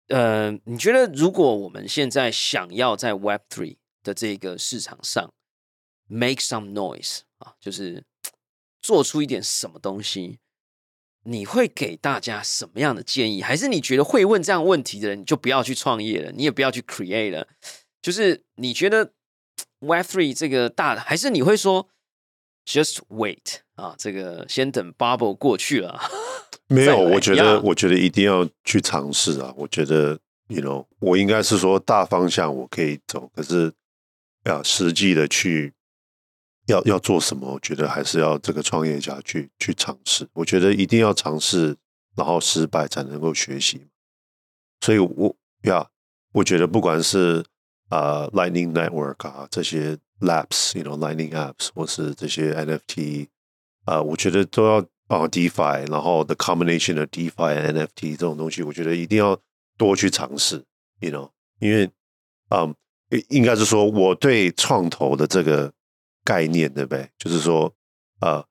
[0.08, 5.32] 呃，你觉得如果我们现在想要在 Web Three 的这个市场上
[6.06, 8.04] make some noise 啊，就是
[8.80, 10.38] 做出一点什么东西？
[11.24, 13.42] 你会给大家什么样的建议？
[13.42, 17.48] 还是你觉得会问这样问题的人，你就不要去创业了，你也不要去 create 了？
[18.00, 19.12] 就是你觉得
[19.80, 21.88] Web Three 这个大的，还是你会说
[22.64, 23.96] just wait 啊？
[23.98, 26.00] 这个先等 bubble 过去了。
[26.68, 29.52] 没有，我觉得，我觉得一定要去尝试啊！
[29.56, 30.18] 我觉得
[30.48, 33.72] ，you know，我应该是说大方向我可以走，可是
[34.44, 35.72] 要实际的去。
[36.66, 37.52] 要要做什么？
[37.52, 40.26] 我觉得还是要这个创业家去去尝试。
[40.32, 41.76] 我觉得一定要尝试，
[42.16, 43.86] 然后失败才能够学习。
[44.80, 45.88] 所以，我呀，
[46.32, 47.44] 我觉得不管是
[47.88, 53.28] 啊，Lightning Network 啊这些 Labs，you know Lightning Apps，或是这些 NFT
[53.84, 59.40] 啊，我觉得都要啊 DeFi，然后 the combination of DeFi and NFT 这种东西，我觉得一定要
[59.76, 60.64] 多去尝试。
[61.00, 61.30] You know，
[61.60, 61.90] 因为
[62.50, 62.74] 嗯，
[63.28, 65.72] 应该是说我对创投的这个。
[66.26, 67.08] 概念对不对？
[67.16, 67.72] 就是说，
[68.20, 68.44] 呃，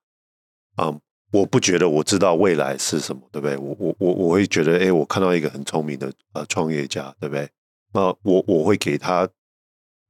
[0.77, 0.97] 嗯，
[1.33, 3.57] 我不觉得我知道未来是什么，对不对？
[3.57, 7.49] 我我我我会觉得，哎，我看到一个很聪明的呃创业家，对不对？
[7.91, 9.27] 那我我会给他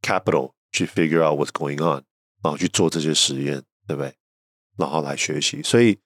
[0.04, 2.04] capital 去 figure out what's going on，
[2.44, 4.14] 然后去做这些实验，对不对？
[4.78, 5.64] 然后来学习。
[5.64, 5.98] 所以，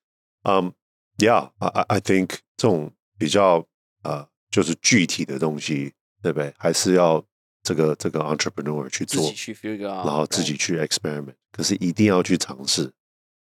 [0.44, 0.74] 嗯
[1.18, 3.66] ，Yeah，I I I think 这种比较
[4.04, 6.54] 呃，就是具体的东西，对不对？
[6.58, 7.26] 还是要。
[7.62, 9.22] 这个这个 entrepreneur 去做，
[9.86, 12.90] 然后自己去 experiment，可是一定要去尝试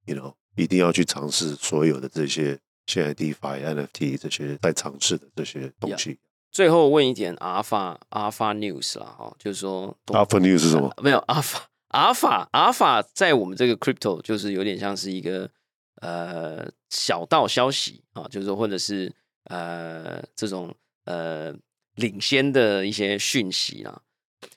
[0.07, 6.19] ，you know，一定要去尝试所有的这些现在 DeFi、NFT 这些在尝试的这些东西。
[6.51, 10.91] 最后问一点 Alpha Alpha News 啦，哈，就是说 Alpha News 是什么？
[11.03, 11.59] 没有 Alpha
[11.91, 15.49] Alpha Alpha 在我们这个 Crypto 就是有点像是一个
[16.01, 19.13] 呃小道消息啊，就是说或者是
[19.45, 20.75] 呃这种
[21.05, 21.55] 呃
[21.95, 24.03] 领先的一些讯息啊。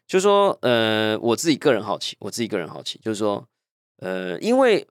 [0.05, 3.47] 就说，呃，我自己个人好奇，我自己个人好奇，就是说，
[3.97, 4.85] 呃，因为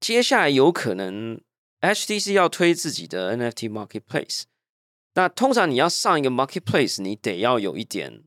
[0.00, 1.38] 接下来有可能
[1.82, 4.44] HTC 要推自己的 NFT marketplace，
[5.14, 8.24] 那通常你要上一个 marketplace，你得要有一点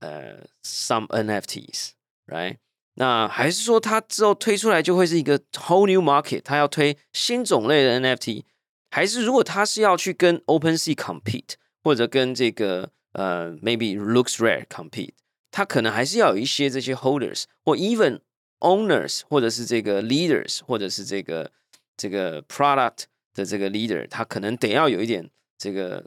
[0.00, 2.58] 呃 some NFTs，right？
[2.94, 8.44] 那还是说它之后推出来就会是一个 whole new market，它要推新种类的 NFT，
[8.90, 15.12] 还是如果它是要去跟 OpenSea compete，或者跟这个呃 maybe looks rare compete？
[15.50, 18.20] 它可能还是要有一些这些 holders 或 even
[18.60, 21.50] owners，或者是这个 leaders，或者是这个
[21.96, 26.06] 这个 product 的这个 leader，他可能得要有一点这个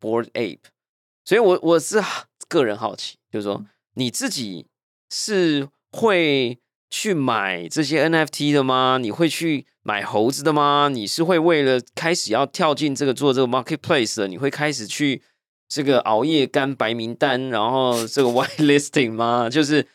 [0.00, 0.60] board ape。
[1.24, 2.02] 所以，我我是
[2.48, 3.64] 个人好奇，就是说
[3.94, 4.66] 你自己
[5.10, 6.58] 是会
[6.90, 8.98] 去买这些 NFT 的吗？
[9.00, 10.88] 你会去买猴子的吗？
[10.92, 15.22] 你是会为了开始要跳进这个做这个 marketplace 的，你会开始去
[15.68, 19.48] 这个熬夜干白名单，然后这个 white listing 吗？
[19.48, 19.86] 就是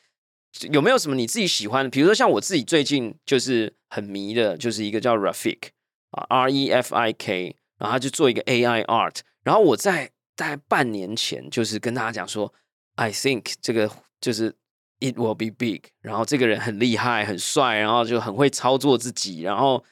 [0.72, 1.90] 有没有什么你自己喜欢的？
[1.90, 5.70] 比如说像我自己最近就是很迷的，就是一个叫 Rafik
[6.12, 12.54] 啊，R E F I K，然后他就做一个 AI art，然后我在大概半年前就是跟大家讲说
[12.96, 13.92] ，I think 这个
[14.22, 14.56] 就是。
[15.02, 15.84] It will be big。
[16.02, 19.44] 然后这个人很厉害，很帅，然后就很会操作自己。
[19.44, 19.84] 然后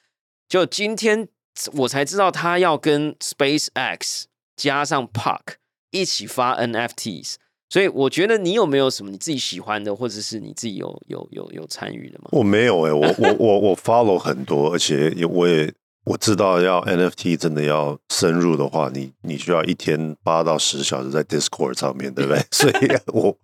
[0.50, 1.28] 就今天
[1.74, 4.24] 我才知道他要跟 SpaceX
[4.58, 5.56] 加上 Park
[5.92, 7.36] 一起发 NFTs。
[7.70, 12.30] 所以我觉得你有没有什么你自己喜欢的，或者是你自己有有有有参与的吗？
[12.32, 15.74] 我没有哎，我我我我 follow 很多，而且我也
[16.06, 22.46] 我知道要 NFT 真的要深入的话，你你需要一天八到十小时在 Discord 上面对不对？
[22.52, 23.38] 所以我。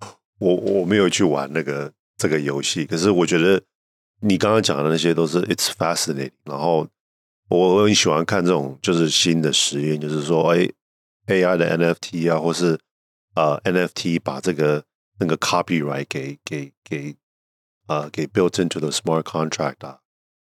[0.43, 3.61] 我我没有去玩那个这个游戏，可是我觉得
[4.19, 6.31] 你刚刚讲的那些都是 it's fascinating。
[6.43, 6.85] 然后
[7.49, 10.69] 我很喜欢看这种就是新的实验，就是说，哎
[11.27, 12.77] ，AI 的 NFT 啊，或是
[13.35, 14.83] 呃 NFT 把这个
[15.19, 17.15] 那个 copyright 给给给
[17.87, 19.99] 呃给 built into the smart contract 啊。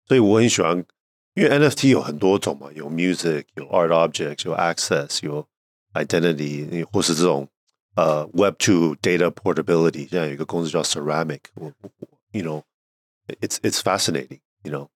[0.07, 0.85] 所以我很喜欢，
[1.33, 5.45] 因为 NFT 有很多种嘛，有 music，有 art objects，有 access，有
[5.93, 7.49] identity，或是这种。
[7.98, 11.90] 呃，Web Two Data Portability，现在有一个公司叫 Ceramic，我我，
[12.32, 14.88] you know，it's it's fascinating，you know，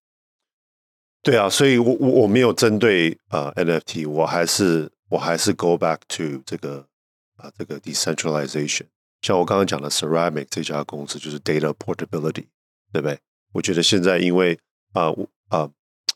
[1.22, 6.86] 对啊，所以我我我没有针对呃 NFT，我还是我还是 go back to 这个
[7.36, 8.86] 啊这个 decentralization，
[9.22, 12.46] 像我刚刚讲的 Ceramic 这家公司就是 Data Portability，
[12.92, 13.18] 对不对？
[13.52, 14.58] 我觉得现在因为
[14.92, 15.12] 啊
[15.48, 15.70] 啊，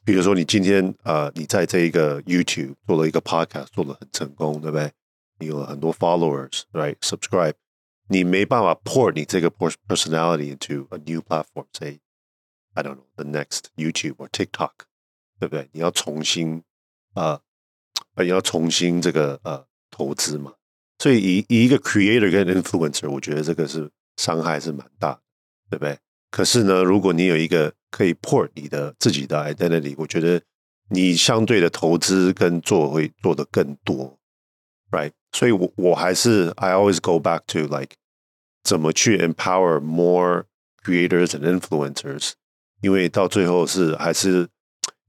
[0.05, 4.91] 比如说你今天啊你在这一个 YouTube 做了一个 Podcast 做的很成功，对不对？
[5.39, 7.55] 你有很多 followers，right？subscribe，
[8.09, 12.01] 你没办法 port 你这个 personality into a new platform，say
[12.75, 14.73] I don't know the next YouTube or TikTok，
[15.41, 15.69] 对不对？
[15.73, 16.63] 你要重新
[17.15, 17.41] 呃，
[18.17, 20.55] 你要重新这个呃投资嘛。
[20.99, 25.21] 所以以以一个 creator 跟 influencer，我觉得这个是伤害是蛮大，
[25.69, 25.99] 对不对？
[26.31, 30.41] 可是呢，如果你有一个可以 port 你的自己的 identity，我觉得
[30.91, 34.16] 你相对的投资跟做会做的更多
[34.91, 35.13] ，right？
[35.33, 37.97] 所以，我我还是 I always go back to like
[38.63, 40.45] 怎么去 empower more
[40.85, 42.33] creators and influencers，
[42.81, 44.49] 因为到最后是还是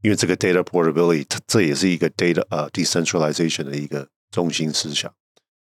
[0.01, 5.13] 因为这个 data portability，这也是一个 data 呃 decentralization 的一个中心思想。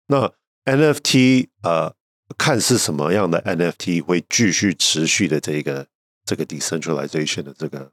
[0.07, 0.33] 那
[0.65, 1.95] NFT 呃，
[2.37, 5.87] 看是什么样的 NFT 会继续持续的这个
[6.25, 7.91] 这个 decentralization 的这个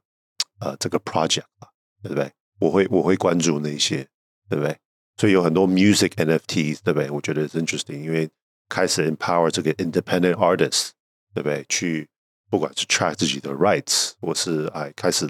[0.60, 1.68] 呃这个 project 啊，
[2.02, 2.30] 对不对？
[2.60, 4.08] 我会我会关注那些，
[4.48, 4.76] 对不对？
[5.17, 7.09] 所以有很多 music NFTs，对不对？
[7.09, 8.29] 我觉得是 interesting，因为
[8.69, 10.89] 开始 empower 这个 independent artists，
[11.33, 11.65] 对不对？
[11.69, 12.07] 去
[12.49, 15.25] 不管是 track 自己的 rights，或是哎开始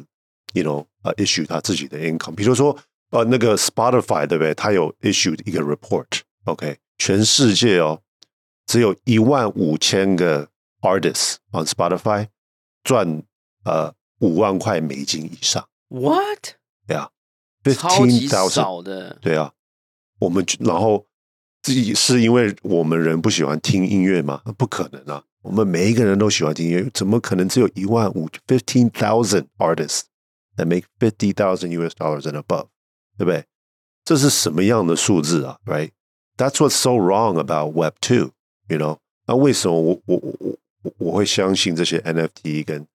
[0.53, 2.35] ，you know，呃，issue 他自己的 income。
[2.35, 2.77] 比如说，
[3.11, 4.53] 呃，那个 Spotify，对不对？
[4.53, 8.01] 它有 issued 一个 report，OK，全世界哦，
[8.65, 10.49] 只有一万五千个
[10.81, 12.27] artists on Spotify
[12.83, 13.23] 赚
[13.65, 15.67] 呃五万块美金以上。
[15.89, 16.55] What？
[16.87, 17.09] 对啊
[17.63, 19.53] ，fifteen thousand，对啊。
[20.19, 21.05] 我们然后
[21.61, 24.41] 自己是因为我们人不喜欢听音乐吗？
[24.57, 25.23] 不可能啊！
[25.41, 30.03] 我们每一个人都喜欢听音乐，怎么可能只有一万五 fifteen thousand artists
[30.55, 32.67] that make fifty thousand US dollars and above？
[33.17, 33.45] 对不对？
[34.05, 38.97] 这是什么样的数字啊？Right？That's what's so wrong about Web two，you know？
[39.27, 42.85] 那为什么我我我我我会相信这些 NFT 跟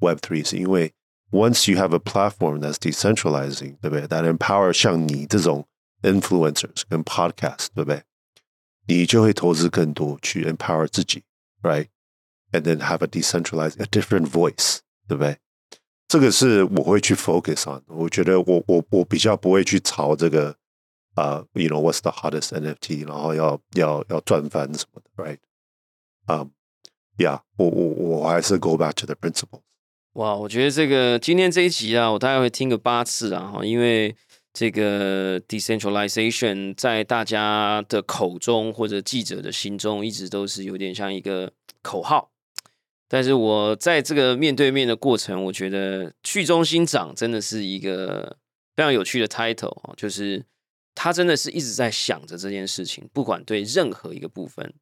[0.00, 0.42] Web three？
[0.42, 0.92] 是因为
[1.30, 5.66] once you have a platform that's decentralizing，对不对？That empower 像你这种
[6.03, 8.03] influencers 跟 podcast，对不对？
[8.87, 11.23] 你就会投资更多去 empower 自己，
[11.61, 15.37] right？And then have a decentralized, a different voice，对不对？
[16.07, 17.83] 这个是我会去 focus on。
[17.85, 20.55] 我觉得我我我比较不会去炒这个
[21.13, 25.37] 啊、uh,，you know what's the hottest NFT，然后要要要赚翻什么的，right？
[26.25, 29.61] 啊、um,，yeah，我我我还是 go back to the principles。
[30.13, 34.15] 哇，我觉得这个今天这一集啊，我大概会听个八次啊，哈，因为。
[34.54, 41.52] 这个 decentralization 在大家的口中或者记者的心中，一直都是有点像一个
[41.82, 42.30] 口号。
[43.08, 48.36] 但是我在这个面对面的过程，我觉得去中心长真的是一个
[48.76, 50.44] 非常有趣的 title 啊，就是
[50.94, 54.72] 他真的是一直在想着这件事情，不管对任何一个部分，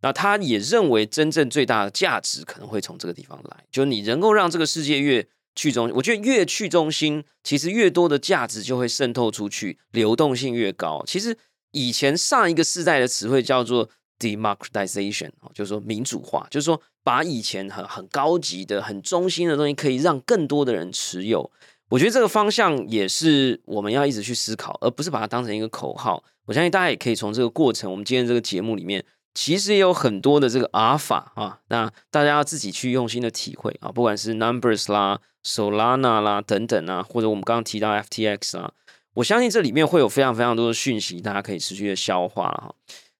[0.00, 5.28] 那他也认为真正最大的价值可能会从这个地方来，就你能够让这个世界越。
[5.54, 11.02] 去中，我觉得越去中心，其实越多的价值就会渗透出去，流动性越高。
[11.06, 11.36] 其实
[11.72, 13.88] 以前上一个世代的词汇叫做
[14.18, 21.50] democratization，就是说民主化，就是说把以前很很高级的、很中心的东西，可以让更多的人持有。
[21.90, 26.24] 我觉得这个方向也是我们要一直去思考，而不是把它当成一个口号。
[26.46, 29.04] 我相信大家也可以从这个过程，我们今天这个节目里面，
[29.34, 38.72] 其实也有很多的这个阿尔法啊，那大家要自己去用心的体会啊，不管是 Numbers 啦、Solana 啦等等啊，或者我们刚刚提到 FTX 啊，
[39.14, 42.74] 我相信这里面会有非常非常多的讯息，大家可以持续的消化了哈。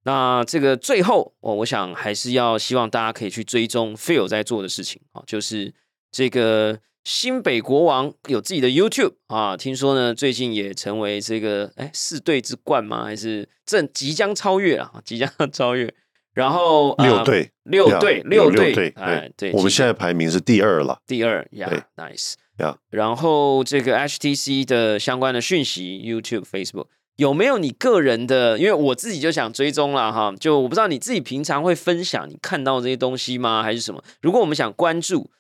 [0.04, 5.72] 那这个最后，我我想还是要希望大家可以去追踪 Phil 在做的事情啊，就是
[6.10, 13.04] 这个新北国王有自己的 YouTube 啊，听说呢最近也成为这个哎四队之冠吗？
[13.04, 14.92] 还是正即将超越啊？
[15.04, 15.92] 即将超越，
[16.32, 26.86] 然后六队六队六队哎对，我们现在排名是第二了，第二呀，Nice 呀，然后这个 HTC 的相关的讯息，YouTube、Facebook。
[27.16, 28.58] 有没有你个人的？
[28.58, 33.62] 因为我自己就想追踪了哈，就我不知道你自己平常会分享你看到这些东西吗？
[33.62, 34.02] 还是什么？
[34.22, 35.30] 如果我们想关注，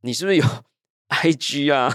[0.00, 0.44] 你是不是有
[1.10, 1.94] IG 啊、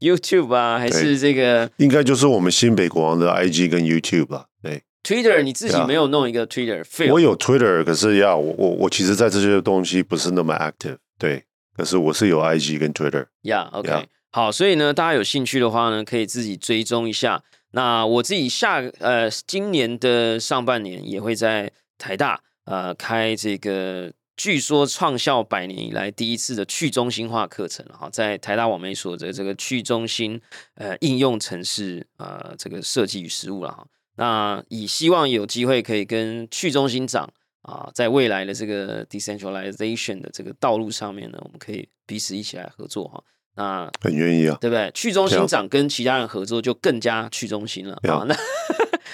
[0.00, 1.70] YouTube 啊，还是这个？
[1.76, 4.46] 应该就是我们新北国王的 IG 跟 YouTube 吧？
[4.62, 6.84] 对，Twitter 你自己没有弄一个 Twitter？
[7.10, 10.98] 我有 Twitter，可是呀我我我其实在这些东西不是那么 active。
[11.18, 11.44] 对，
[11.76, 13.26] 可是我是有 IG 跟 Twitter。
[13.42, 17.42] Yeah，OK，好，所以呢，大家有兴趣的话呢，可以自己追踪一下。
[17.72, 24.12] 那我自己下呃今年的上半年也会在台大呃开这个
[24.42, 30.40] 据说创校百年以来第一次的去中心化课程哈，在台大网媒所的这个去中心
[30.74, 33.86] 呃应用城市呃这个设计与实务了哈。
[34.16, 43.22] 那以希望有机会可以跟去中心长啊，在未来的这个 decentralization 的这个道路上面呢，我们可以彼此一起来合作哈。
[43.54, 44.90] 那很愿意啊，对不对？
[44.92, 48.26] 去中心长跟其他人合作就更加去中心了啊。
[48.26, 48.34] 那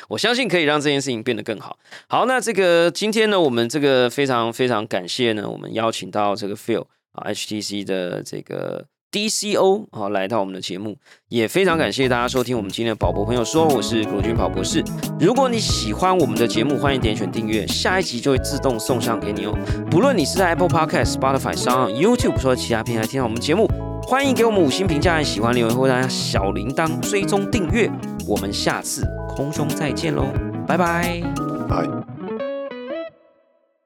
[0.08, 1.78] 我相信可以让这件事情变得更好。
[2.08, 10.96] 好，那这个今天呢，我们这个非常非常感谢呢，我们邀请到这个 Phil 啊，HTC 的这个 DCO 啊，来到我们的节目，
[11.28, 14.84] 也非常感谢大家收听我们今天的宝博朋友说，我是罗军宝博士。
[15.18, 19.58] 如果你喜欢我们的节目，欢迎点选订阅，下一集就会自动送上给你哦。
[19.90, 23.87] 不论你是在 Apple Podcast、Spotify 上、YouTube 或者其他平台听到我们节目。
[24.08, 27.90] 欢迎给我们五星评价，喜欢留言或大家小铃铛追踪订阅，
[28.26, 30.24] 我们下次空中再见喽，
[30.66, 31.22] 拜拜，
[31.68, 32.17] 拜。